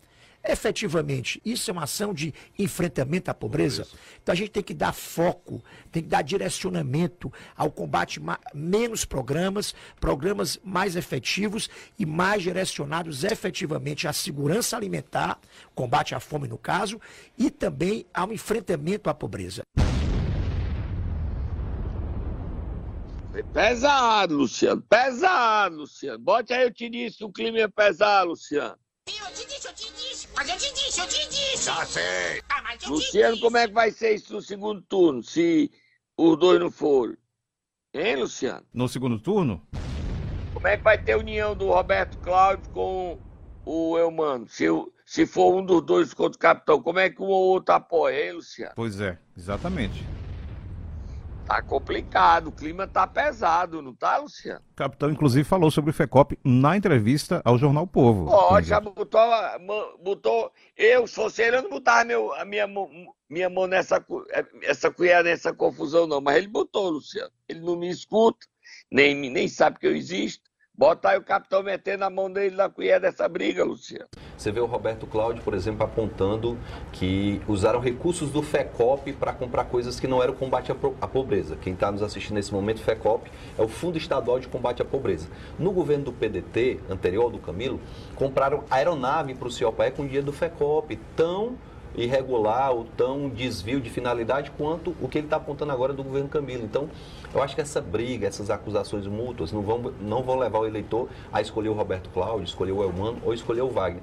Efetivamente, 0.51 1.43
isso 1.45 1.71
é 1.71 1.73
uma 1.73 1.85
ação 1.85 2.15
de 2.15 2.33
enfrentamento 2.59 3.31
à 3.31 3.35
pobreza. 3.35 3.87
Então 4.23 4.33
a 4.33 4.37
gente 4.37 4.51
tem 4.51 4.63
que 4.63 4.73
dar 4.73 4.95
foco, 4.95 5.63
tem 5.93 6.03
que 6.03 6.09
dar 6.09 6.23
direcionamento 6.23 7.31
ao 7.55 7.71
combate 7.71 8.19
menos 8.55 9.05
programas, 9.05 9.75
programas 10.01 10.59
mais 10.65 10.97
efetivos 10.97 11.69
e 11.99 12.07
mais 12.07 12.43
direcionados 12.43 13.25
efetivamente 13.25 14.09
à 14.09 14.13
segurança 14.15 14.75
alimentar, 14.75 15.39
combate 15.75 16.15
à 16.15 16.21
fome 16.21 16.49
no 16.49 16.57
caso, 16.57 16.99
e 17.37 17.51
também 17.51 18.07
ao 18.15 18.33
enfrentamento 18.33 19.11
à 19.11 19.15
pobreza. 19.15 19.61
Pesado, 23.53 24.35
Luciano, 24.35 24.81
pesado, 24.81 25.77
Luciano. 25.77 26.19
Bote 26.19 26.55
aí, 26.55 26.73
te 26.73 26.89
disse, 26.89 27.23
o 27.23 27.31
clima 27.31 27.59
é 27.59 27.69
pesado, 27.69 28.31
Luciano. 28.31 28.79
Eu 29.17 29.33
te 29.33 29.47
disse, 29.47 29.67
eu 29.67 29.75
te 29.75 29.93
disse. 29.93 30.29
Mas 30.37 30.49
eu 30.49 30.57
te 30.57 30.75
disse, 30.75 31.01
eu 31.01 31.09
te 31.09 31.29
disse. 31.29 31.65
Já 31.65 31.87
sei. 31.87 32.43
Ah, 32.49 32.63
mas 32.63 32.83
eu 32.83 32.91
Luciano, 32.91 33.37
te 33.37 33.43
como 33.43 33.57
é 33.57 33.67
que 33.67 33.75
vai 33.75 33.91
ser 33.91 34.15
isso 34.15 34.33
no 34.33 34.43
segundo 34.43 34.83
turno, 34.83 35.23
se 35.23 35.71
os 36.17 36.39
dois 36.39 36.61
não 36.61 36.71
forem? 36.71 37.17
Hein, 37.95 38.17
Luciano? 38.17 38.67
No 38.73 38.89
segundo 38.89 39.19
turno? 39.19 39.67
Como 40.53 40.67
é 40.67 40.77
que 40.77 40.83
vai 40.83 40.99
ter 40.99 41.17
união 41.17 41.55
do 41.57 41.69
Roberto 41.69 42.19
Cláudio 42.19 42.69
com 42.71 43.19
o 43.65 43.99
Eumano? 43.99 44.47
Se, 44.49 44.67
se 45.07 45.27
for 45.27 45.55
um 45.55 45.65
dos 45.65 45.83
dois 45.83 46.13
contra 46.13 46.37
o 46.37 46.39
capitão, 46.39 46.83
como 46.83 46.99
é 46.99 47.09
que 47.09 47.23
o 47.23 47.27
outro 47.27 47.75
apoia, 47.75 48.27
hein, 48.27 48.33
Luciano? 48.33 48.73
Pois 48.75 49.01
é, 49.01 49.19
exatamente. 49.37 50.05
Tá 51.49 51.63
complicado, 51.63 52.49
o 52.49 52.53
clima 52.53 52.87
tá 52.87 53.07
pesado, 53.07 53.81
não 53.81 53.95
tá, 53.95 54.19
Luciano? 54.19 54.61
O 54.73 54.77
capitão, 54.77 55.11
inclusive, 55.11 55.49
falou 55.49 55.71
sobre 55.71 55.91
o 55.91 55.95
FECOP 55.95 56.39
na 56.45 56.77
entrevista 56.77 57.41
ao 57.43 57.57
Jornal 57.57 57.87
Povo. 57.87 58.27
Ó, 58.29 58.61
já 58.61 58.79
botou, 58.79 59.19
botou. 60.05 60.53
Eu, 60.77 61.07
se 61.07 61.15
fosse 61.15 61.41
ele, 61.41 61.57
eu 61.57 61.63
não 61.63 61.71
botava 61.71 62.05
meu, 62.05 62.35
a 62.35 62.45
minha, 62.45 62.67
minha 63.31 63.49
mão 63.49 63.67
nessa 63.67 64.05
essa 64.61 64.91
colher 64.91 65.25
nessa 65.25 65.51
confusão, 65.51 66.07
não. 66.07 66.21
Mas 66.21 66.37
ele 66.37 66.49
botou, 66.49 66.91
Luciano. 66.91 67.33
Ele 67.49 67.61
não 67.61 67.77
me 67.77 67.89
escuta, 67.89 68.47
nem, 68.93 69.15
nem 69.31 69.49
sabe 69.49 69.79
que 69.79 69.87
eu 69.87 69.97
existo. 69.97 70.48
Bota 70.79 71.09
aí 71.09 71.19
o 71.19 71.23
capitão 71.25 71.61
metendo 71.61 72.05
a 72.05 72.11
mão 72.11 72.31
dele 72.31 72.55
na 72.55 72.69
colher 72.69 73.01
dessa 73.01 73.29
briga, 73.29 73.65
Luciano. 73.65 74.07
Você 74.37 74.53
vê 74.53 74.61
o 74.61 74.65
Roberto 74.65 75.09
Cláudio, 75.09 75.43
por 75.43 75.53
exemplo, 75.53 75.83
apontando 75.83 76.57
que 76.93 77.43
usaram 77.49 77.81
recursos 77.81 78.31
do 78.31 78.45
FECOP 78.45 79.13
para 79.15 79.33
comprar 79.33 79.65
coisas 79.65 79.99
que 79.99 80.07
não 80.07 80.23
eram 80.23 80.35
combate 80.35 80.71
à 80.71 81.09
pobreza. 81.09 81.57
Quem 81.57 81.73
está 81.73 81.91
nos 81.91 82.01
assistindo 82.01 82.37
nesse 82.37 82.53
momento, 82.55 82.81
FECOP, 82.81 83.29
é 83.59 83.61
o 83.61 83.67
Fundo 83.67 83.99
Estadual 83.99 84.39
de 84.39 84.47
Combate 84.47 84.81
à 84.81 84.85
Pobreza. 84.85 85.29
No 85.59 85.73
governo 85.73 86.05
do 86.05 86.13
PDT, 86.13 86.79
anterior 86.89 87.29
do 87.29 87.41
Camilo, 87.41 87.81
compraram 88.15 88.63
aeronave 88.71 89.35
para 89.35 89.49
o 89.49 89.51
CIOPAE 89.51 89.91
com 89.91 90.05
dinheiro 90.05 90.27
do 90.27 90.33
FECOP, 90.33 90.97
tão 91.17 91.59
irregular 91.95 92.71
ou 92.71 92.85
tão 92.85 93.29
desvio 93.29 93.81
de 93.81 93.91
finalidade 93.91 94.51
quanto 94.57 94.95
o 95.01 95.09
que 95.09 95.19
ele 95.19 95.27
está 95.27 95.37
apontando 95.37 95.73
agora 95.73 95.93
do 95.93 96.03
governo 96.03 96.29
Camilo. 96.29 96.65
Então, 96.65 96.89
eu 97.35 97.43
acho 97.43 97.55
que 97.55 97.61
essa 97.61 97.81
briga, 97.81 98.27
essas 98.27 98.51
acusações 98.51 99.07
mútuas 99.07 99.53
não 99.53 99.63
vão, 99.63 99.93
não 100.01 100.23
vão 100.23 100.39
levar 100.39 100.61
o 100.61 100.67
eleitor 100.67 101.09
a 101.33 101.41
escolher 101.41 101.69
o 101.69 101.75
Roberto 101.75 102.09
Cláudio, 102.11 102.45
escolher 102.45 102.73
o 102.73 102.83
Elmano 102.83 103.21
ou 103.25 103.35
escolher 103.35 103.63
o 103.63 103.69
Wagner. 103.69 104.03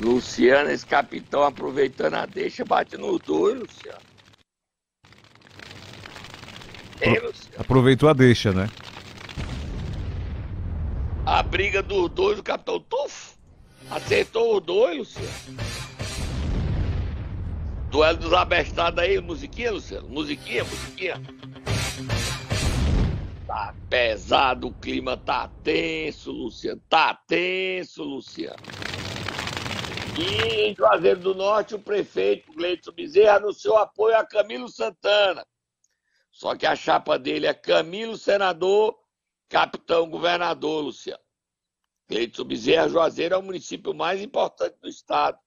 Luciano, 0.00 0.70
esse 0.70 0.84
capitão 0.84 1.44
aproveitando 1.44 2.14
a 2.14 2.26
deixa, 2.26 2.64
bate 2.64 2.96
no 2.96 3.18
dois, 3.18 3.60
Luciano. 3.60 4.00
Ei, 7.00 7.18
Luciano. 7.20 7.56
Aproveitou 7.58 8.08
a 8.08 8.12
deixa, 8.12 8.52
né? 8.52 8.68
A 11.24 11.42
briga 11.42 11.82
dos 11.82 12.10
dois, 12.10 12.38
o 12.38 12.42
capitão 12.42 12.80
Tuf 12.80 13.31
acertou 13.92 14.56
os 14.56 14.62
dois, 14.62 14.98
Luciano. 14.98 15.28
Duelo 17.90 18.18
dos 18.18 18.32
abestados 18.32 18.98
aí, 18.98 19.20
musiquinha, 19.20 19.72
Luciano? 19.72 20.08
Musiquinha, 20.08 20.64
musiquinha. 20.64 21.22
Tá 23.46 23.74
pesado, 23.90 24.68
o 24.68 24.74
clima 24.74 25.16
tá 25.16 25.50
tenso, 25.62 26.32
Luciano. 26.32 26.80
Tá 26.88 27.14
tenso, 27.26 28.02
Luciano. 28.02 28.56
E 30.18 30.70
em 30.70 30.74
Juazeiro 30.74 31.20
do 31.20 31.34
Norte, 31.34 31.74
o 31.74 31.78
prefeito 31.78 32.50
Gleito 32.52 32.92
Bezerra 32.92 33.36
anunciou 33.36 33.76
apoio 33.76 34.16
a 34.16 34.24
Camilo 34.24 34.68
Santana. 34.68 35.46
Só 36.30 36.56
que 36.56 36.66
a 36.66 36.74
chapa 36.74 37.18
dele 37.18 37.46
é 37.46 37.52
Camilo 37.52 38.16
Senador, 38.16 38.98
Capitão 39.50 40.08
Governador, 40.08 40.84
Luciano. 40.84 41.21
Gleito 42.08 42.44
Bezerra, 42.44 42.88
Juazeiro 42.88 43.34
é 43.34 43.38
o 43.38 43.42
município 43.42 43.94
mais 43.94 44.20
importante 44.20 44.76
do 44.80 44.88
estado 44.88 45.38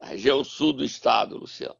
a 0.00 0.06
região 0.06 0.44
sul 0.44 0.72
do 0.72 0.84
estado, 0.84 1.36
Luciano. 1.36 1.74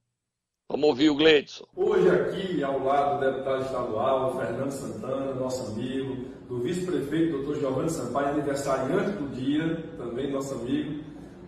Vamos 0.68 0.88
ouvir 0.88 1.08
o 1.08 1.14
Gleidson. 1.14 1.64
Hoje 1.74 2.10
aqui, 2.10 2.62
ao 2.62 2.82
lado 2.82 3.18
do 3.18 3.30
deputado 3.30 3.62
estadual, 3.62 4.36
Fernando 4.36 4.70
Santana, 4.70 5.34
nosso 5.34 5.72
amigo, 5.72 6.26
do 6.46 6.60
vice-prefeito, 6.60 7.38
doutor 7.38 7.58
Giovanni 7.58 7.90
Sampaio, 7.90 8.28
aniversariante 8.28 9.12
do 9.12 9.28
dia, 9.30 9.82
também 9.96 10.30
nosso 10.30 10.54
amigo, 10.54 11.04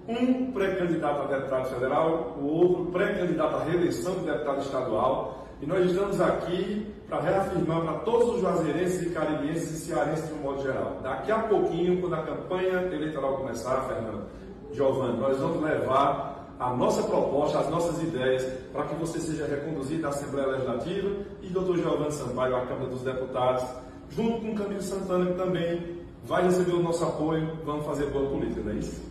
um 0.09 0.53
pré-candidato 0.53 1.23
a 1.23 1.27
deputado 1.27 1.69
federal, 1.69 2.39
o 2.41 2.47
outro 2.47 2.93
pré-candidato 2.93 3.57
à 3.57 3.65
reeleição 3.65 4.15
de 4.21 4.25
deputado 4.25 4.63
estadual, 4.63 5.49
e 5.61 5.67
nós 5.67 5.91
estamos 5.91 6.21
aqui 6.21 6.87
para 7.11 7.23
reafirmar 7.23 7.83
para 7.83 7.95
todos 7.99 8.37
os 8.37 8.41
juazeirenses 8.41 9.03
e 9.03 9.11
caribenses 9.11 9.73
e 9.73 9.87
cearenses 9.87 10.29
de 10.29 10.35
um 10.35 10.39
modo 10.39 10.63
geral. 10.63 11.01
Daqui 11.03 11.33
a 11.33 11.41
pouquinho, 11.41 12.01
quando 12.01 12.15
a 12.15 12.23
campanha 12.23 12.83
eleitoral 12.93 13.37
começar, 13.39 13.81
Fernando, 13.89 14.27
Giovanni, 14.73 15.19
nós 15.19 15.37
vamos 15.39 15.61
levar 15.61 16.55
a 16.61 16.71
nossa 16.71 17.03
proposta, 17.03 17.59
as 17.59 17.69
nossas 17.69 18.01
ideias, 18.01 18.45
para 18.73 18.85
que 18.85 18.95
você 18.95 19.19
seja 19.19 19.45
reconduzido 19.47 20.07
à 20.07 20.11
Assembleia 20.11 20.47
Legislativa 20.49 21.17
e 21.43 21.49
doutor 21.49 21.79
Giovanni 21.79 22.13
Sampaio 22.13 22.57
à 22.57 22.61
Câmara 22.67 22.87
dos 22.87 23.03
Deputados, 23.03 23.65
junto 24.11 24.47
com 24.47 24.55
Camilo 24.55 24.83
Santana, 24.83 25.27
que 25.27 25.37
também 25.37 25.99
vai 26.25 26.45
receber 26.45 26.75
o 26.75 26.83
nosso 26.83 27.03
apoio. 27.03 27.59
Vamos 27.65 27.85
fazer 27.87 28.07
boa 28.11 28.31
política, 28.31 28.61
não 28.61 28.73
é 28.73 28.75
isso? 28.77 29.03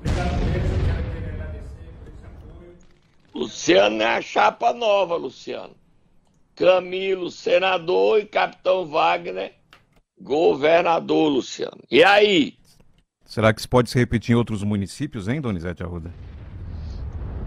Obrigado, 0.00 1.12
quero 1.12 1.34
agradecer 1.34 1.92
por 1.98 2.08
esse 2.08 2.24
apoio. 2.24 2.76
Luciano 3.34 4.02
é 4.02 4.16
a 4.16 4.22
chapa 4.22 4.72
nova, 4.72 5.16
Luciano. 5.16 5.74
Camilo, 6.56 7.30
senador, 7.30 8.18
e 8.18 8.24
Capitão 8.24 8.86
Wagner, 8.86 9.54
governador, 10.18 11.28
Luciano. 11.28 11.82
E 11.90 12.02
aí? 12.02 12.56
Será 13.26 13.52
que 13.52 13.60
isso 13.60 13.68
pode 13.68 13.90
se 13.90 13.98
repetir 13.98 14.32
em 14.32 14.38
outros 14.38 14.62
municípios, 14.62 15.28
hein, 15.28 15.40
Donizete 15.40 15.82
Arruda? 15.82 16.10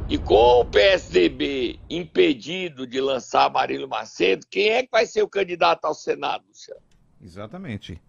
E 0.07 0.17
com 0.17 0.61
o 0.61 0.65
PSDB 0.65 1.79
impedido 1.89 2.85
de 2.85 3.01
lançar 3.01 3.51
Marílio 3.51 3.87
Macedo, 3.87 4.45
quem 4.49 4.69
é 4.69 4.83
que 4.83 4.89
vai 4.91 5.07
ser 5.07 5.23
o 5.23 5.29
candidato 5.29 5.85
ao 5.85 5.95
Senado, 5.95 6.45
Luciano? 6.47 6.81
Exatamente. 7.19 7.99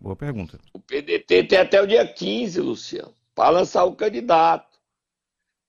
Boa 0.00 0.16
pergunta. 0.16 0.58
O 0.72 0.80
PDT 0.80 1.44
tem 1.44 1.58
até 1.58 1.80
o 1.80 1.86
dia 1.86 2.06
15, 2.06 2.60
Luciano, 2.60 3.14
para 3.34 3.50
lançar 3.50 3.84
o 3.84 3.94
candidato. 3.94 4.78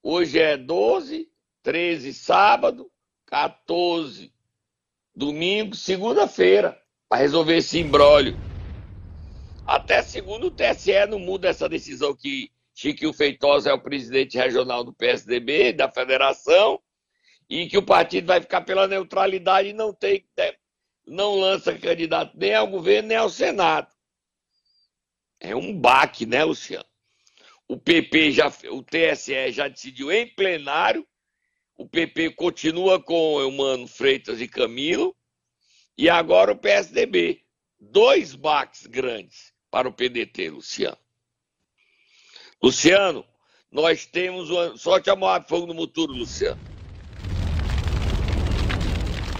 Hoje 0.01 0.39
é 0.39 0.57
12, 0.57 1.29
13 1.61 2.13
sábado, 2.13 2.90
14 3.31 4.29
domingo, 5.15 5.73
segunda-feira, 5.73 6.77
para 7.07 7.21
resolver 7.21 7.57
esse 7.57 7.79
imbróglio. 7.79 8.35
Até 9.65 10.03
segundo 10.03 10.47
o 10.47 10.51
TSE 10.51 11.05
não 11.07 11.17
muda 11.17 11.47
essa 11.47 11.69
decisão 11.69 12.13
que 12.13 12.51
Chiquinho 12.75 13.13
Feitosa 13.13 13.69
é 13.69 13.73
o 13.73 13.81
presidente 13.81 14.37
regional 14.37 14.83
do 14.83 14.93
PSDB, 14.93 15.71
da 15.71 15.89
federação, 15.89 16.81
e 17.49 17.67
que 17.67 17.77
o 17.77 17.85
partido 17.85 18.27
vai 18.27 18.41
ficar 18.41 18.61
pela 18.61 18.85
neutralidade 18.85 19.69
e 19.69 19.73
não 19.73 19.93
tem 19.93 20.25
não 21.07 21.35
lança 21.35 21.77
candidato 21.77 22.37
nem 22.37 22.53
ao 22.53 22.67
governo 22.67 23.09
nem 23.09 23.17
ao 23.17 23.29
Senado. 23.29 23.87
É 25.39 25.55
um 25.55 25.77
baque, 25.77 26.25
né, 26.25 26.43
Luciano? 26.43 26.85
O 27.67 27.77
PP 27.77 28.31
já, 28.31 28.51
o 28.69 28.83
TSE 28.83 29.51
já 29.51 29.69
decidiu 29.69 30.11
em 30.11 30.27
plenário, 30.27 31.07
o 31.77 31.87
PP 31.87 32.31
continua 32.31 33.01
com 33.01 33.37
o 33.37 33.51
Mano 33.51 33.87
Freitas 33.87 34.39
e 34.39 34.47
Camilo, 34.47 35.15
e 35.97 36.09
agora 36.09 36.51
o 36.51 36.57
PSDB. 36.57 37.43
Dois 37.79 38.35
baques 38.35 38.85
grandes 38.85 39.51
para 39.69 39.87
o 39.87 39.93
PDT, 39.93 40.49
Luciano. 40.49 40.97
Luciano, 42.61 43.25
nós 43.71 44.05
temos 44.05 44.49
uma. 44.49 44.77
Sorte 44.77 45.09
a 45.09 45.15
maior 45.15 45.43
fogo 45.47 45.65
no 45.65 45.73
muturo, 45.73 46.13
Luciano. 46.13 46.61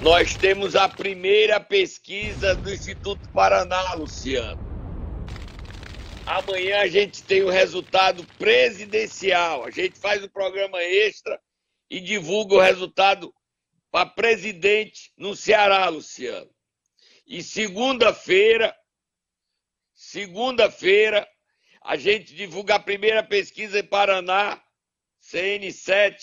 Nós 0.02 0.36
temos 0.36 0.76
a 0.76 0.90
primeira 0.90 1.60
pesquisa 1.60 2.56
do 2.56 2.74
Instituto 2.74 3.30
Paraná, 3.30 3.94
Luciano. 3.94 4.60
Amanhã 6.26 6.80
a 6.80 6.88
gente 6.88 7.22
tem 7.22 7.44
o 7.44 7.50
resultado 7.50 8.26
presidencial. 8.40 9.64
A 9.64 9.70
gente 9.70 10.00
faz 10.00 10.24
o 10.24 10.26
um 10.26 10.30
programa 10.30 10.82
extra 10.82 11.40
e 11.92 12.00
divulga 12.00 12.56
o 12.56 12.62
resultado 12.62 13.34
para 13.92 14.06
presidente 14.06 15.12
no 15.18 15.36
Ceará, 15.36 15.90
Luciano. 15.90 16.50
E 17.28 17.44
segunda-feira, 17.44 18.74
segunda-feira, 19.94 21.28
a 21.84 21.98
gente 21.98 22.34
divulga 22.34 22.76
a 22.76 22.80
primeira 22.80 23.22
pesquisa 23.22 23.80
em 23.80 23.84
Paraná, 23.84 24.58
CN7, 25.22 26.16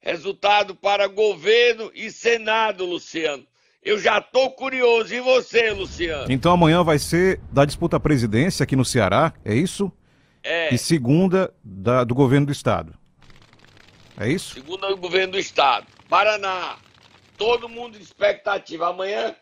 resultado 0.00 0.74
para 0.74 1.06
governo 1.06 1.92
e 1.94 2.10
Senado, 2.10 2.84
Luciano. 2.84 3.46
Eu 3.80 4.00
já 4.00 4.18
estou 4.18 4.50
curioso. 4.50 5.14
E 5.14 5.20
você, 5.20 5.70
Luciano? 5.70 6.32
Então 6.32 6.50
amanhã 6.50 6.82
vai 6.82 6.98
ser 6.98 7.40
da 7.52 7.64
disputa 7.64 7.96
à 7.96 8.00
presidência 8.00 8.64
aqui 8.64 8.74
no 8.74 8.84
Ceará, 8.84 9.32
é 9.44 9.54
isso? 9.54 9.92
É. 10.42 10.74
E 10.74 10.76
segunda 10.76 11.54
da, 11.62 12.02
do 12.02 12.12
governo 12.12 12.46
do 12.46 12.52
Estado. 12.52 13.05
É 14.18 14.28
isso? 14.28 14.54
Segunda 14.54 14.88
do 14.88 14.96
governo 14.96 15.32
do 15.32 15.38
Estado. 15.38 15.86
Paraná. 16.08 16.78
Todo 17.36 17.68
mundo 17.68 17.98
de 17.98 18.04
expectativa. 18.04 18.88
Amanhã, 18.88 19.36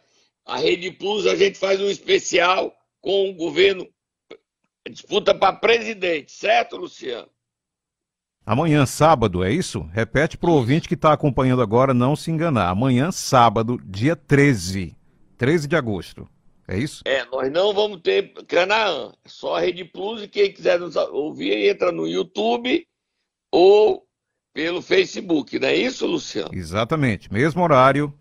a 0.44 0.56
Rede 0.56 0.90
Plus, 0.90 1.26
a 1.26 1.36
gente 1.36 1.58
faz 1.58 1.80
um 1.80 1.88
especial 1.88 2.74
com 3.00 3.30
o 3.30 3.34
governo 3.34 3.88
disputa 4.90 5.34
para 5.34 5.56
presidente, 5.56 6.32
certo, 6.32 6.76
Luciano? 6.76 7.28
Amanhã, 8.44 8.84
sábado, 8.84 9.42
é 9.42 9.50
isso? 9.50 9.80
Repete 9.92 10.36
para 10.36 10.50
o 10.50 10.54
ouvinte 10.54 10.86
que 10.86 10.94
está 10.94 11.12
acompanhando 11.12 11.62
agora 11.62 11.94
não 11.94 12.14
se 12.14 12.30
enganar. 12.30 12.68
Amanhã, 12.68 13.10
sábado, 13.10 13.80
dia 13.86 14.14
13. 14.14 14.94
13 15.38 15.66
de 15.66 15.76
agosto. 15.76 16.28
É 16.68 16.78
isso? 16.78 17.02
É, 17.06 17.24
nós 17.26 17.50
não 17.50 17.72
vamos 17.72 18.00
ter 18.02 18.34
Canaã. 18.44 19.12
É 19.24 19.28
só 19.28 19.56
a 19.56 19.60
Rede 19.60 19.84
Plus 19.84 20.22
e 20.22 20.28
quem 20.28 20.52
quiser 20.52 20.78
nos 20.78 20.94
ouvir 20.96 21.68
entra 21.68 21.90
no 21.90 22.06
YouTube 22.06 22.86
ou 23.50 24.03
pelo 24.54 24.80
Facebook, 24.80 25.58
não 25.58 25.66
é 25.66 25.74
isso, 25.74 26.06
Luciano? 26.06 26.50
Exatamente. 26.54 27.30
Mesmo 27.30 27.60
horário, 27.60 28.16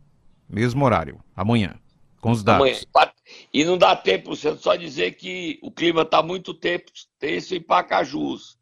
mesmo 0.49 0.83
horário. 0.83 1.23
Amanhã. 1.35 1.79
Com 2.19 2.31
os 2.31 2.43
dados. 2.43 2.67
Amanhã. 2.67 3.13
E 3.53 3.63
não 3.63 3.77
dá 3.77 3.95
tempo, 3.95 4.31
Luciano, 4.31 4.57
só 4.57 4.75
dizer 4.75 5.11
que 5.11 5.59
o 5.61 5.71
clima 5.71 6.01
está 6.01 6.23
muito 6.23 6.53
tempo 6.53 6.91
tenso 7.19 7.53
em 7.55 7.61
Pacajus. 7.61 8.57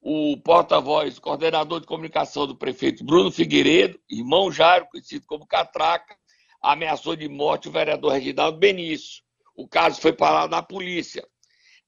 O 0.00 0.36
porta-voz, 0.36 1.18
coordenador 1.18 1.80
de 1.80 1.86
comunicação 1.86 2.46
do 2.46 2.56
prefeito 2.56 3.04
Bruno 3.04 3.30
Figueiredo, 3.30 3.98
irmão 4.08 4.52
Jairo, 4.52 4.86
conhecido 4.86 5.26
como 5.26 5.46
Catraca, 5.46 6.16
ameaçou 6.62 7.16
de 7.16 7.28
morte 7.28 7.68
o 7.68 7.72
vereador 7.72 8.12
Reginaldo 8.12 8.58
Benício. 8.58 9.24
O 9.56 9.66
caso 9.66 10.00
foi 10.00 10.12
parado 10.12 10.52
na 10.52 10.62
polícia. 10.62 11.26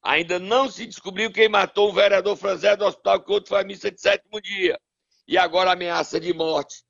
Ainda 0.03 0.37
não 0.37 0.69
se 0.69 0.85
descobriu 0.85 1.31
quem 1.31 1.47
matou 1.47 1.89
o 1.89 1.93
vereador 1.93 2.35
Franzé 2.35 2.75
do 2.75 2.85
hospital, 2.85 3.21
que 3.21 3.31
outro 3.31 3.49
foi 3.49 3.61
a 3.61 3.65
missa 3.65 3.89
de 3.89 4.01
sétimo 4.01 4.41
dia. 4.41 4.77
E 5.29 5.37
agora 5.37 5.73
ameaça 5.73 6.19
de 6.19 6.33
morte 6.33 6.83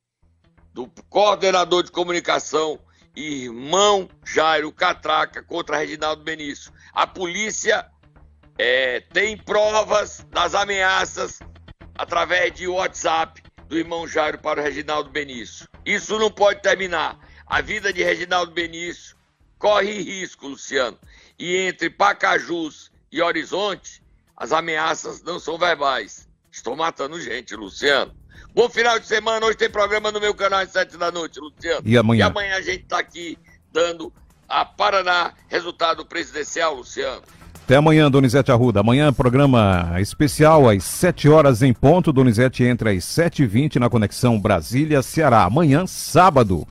do 0.73 0.88
coordenador 1.10 1.84
de 1.84 1.91
comunicação 1.91 2.80
irmão 3.13 4.08
Jairo 4.25 4.71
Catraca 4.71 5.43
contra 5.43 5.75
Reginaldo 5.75 6.23
Benício. 6.23 6.71
A 6.93 7.06
polícia 7.06 7.86
é, 8.58 9.02
tem 9.02 9.36
provas 9.36 10.25
das 10.30 10.56
ameaças 10.56 11.39
através 11.97 12.54
de 12.54 12.65
WhatsApp 12.65 13.43
do 13.67 13.78
irmão 13.78 14.08
Jairo 14.08 14.38
para 14.38 14.62
o 14.62 14.63
Reginaldo 14.63 15.10
Benício. 15.10 15.67
Isso 15.86 16.17
não 16.17 16.32
pode 16.32 16.62
terminar. 16.62 17.19
A 17.45 17.60
vida 17.60 17.91
de 17.91 18.02
Reginaldo 18.02 18.54
Benício 18.54 19.17
corre 19.58 20.02
risco, 20.02 20.47
Luciano. 20.47 20.97
E 21.38 21.58
entre 21.58 21.89
Pacajus 21.89 22.89
e 23.12 23.21
Horizonte, 23.21 24.02
as 24.34 24.54
ameaças 24.54 25.21
não 25.23 25.41
são 25.41 25.58
verbais. 25.58 26.25
Estão 26.49 26.73
matando 26.78 27.19
gente, 27.19 27.54
Luciano. 27.54 28.17
Bom 28.54 28.70
final 28.70 29.00
de 29.00 29.08
semana. 29.08 29.46
Hoje 29.46 29.58
tem 29.58 29.70
programa 29.70 30.12
no 30.12 30.20
meu 30.20 30.34
canal 30.34 30.60
às 30.60 30.72
sete 30.72 30.98
da 30.98 31.12
noite, 31.12 31.40
Luciano. 31.40 31.82
E 31.86 31.98
amanhã? 31.98 32.20
E 32.20 32.22
amanhã 32.24 32.56
a 32.56 32.62
gente 32.62 32.84
está 32.84 33.00
aqui 33.00 33.38
dando 33.72 34.12
a 34.48 34.66
Paraná 34.66 35.34
resultado 35.48 36.06
presidencial, 36.06 36.76
Luciano. 36.76 37.22
Até 37.70 37.76
amanhã, 37.76 38.10
Donizete 38.10 38.52
Arruda. 38.52 38.80
Amanhã, 38.80 39.14
programa 39.14 39.94
especial 40.00 40.68
às 40.68 40.84
7 40.84 41.30
horas 41.30 41.62
em 41.62 41.72
ponto. 41.72 42.12
Donizete 42.12 42.64
entra 42.64 42.92
às 42.92 43.04
7h20 43.04 43.76
na 43.76 43.88
conexão 43.88 44.40
Brasília-Ceará. 44.40 45.44
Amanhã, 45.44 45.86
sábado, 45.86 46.68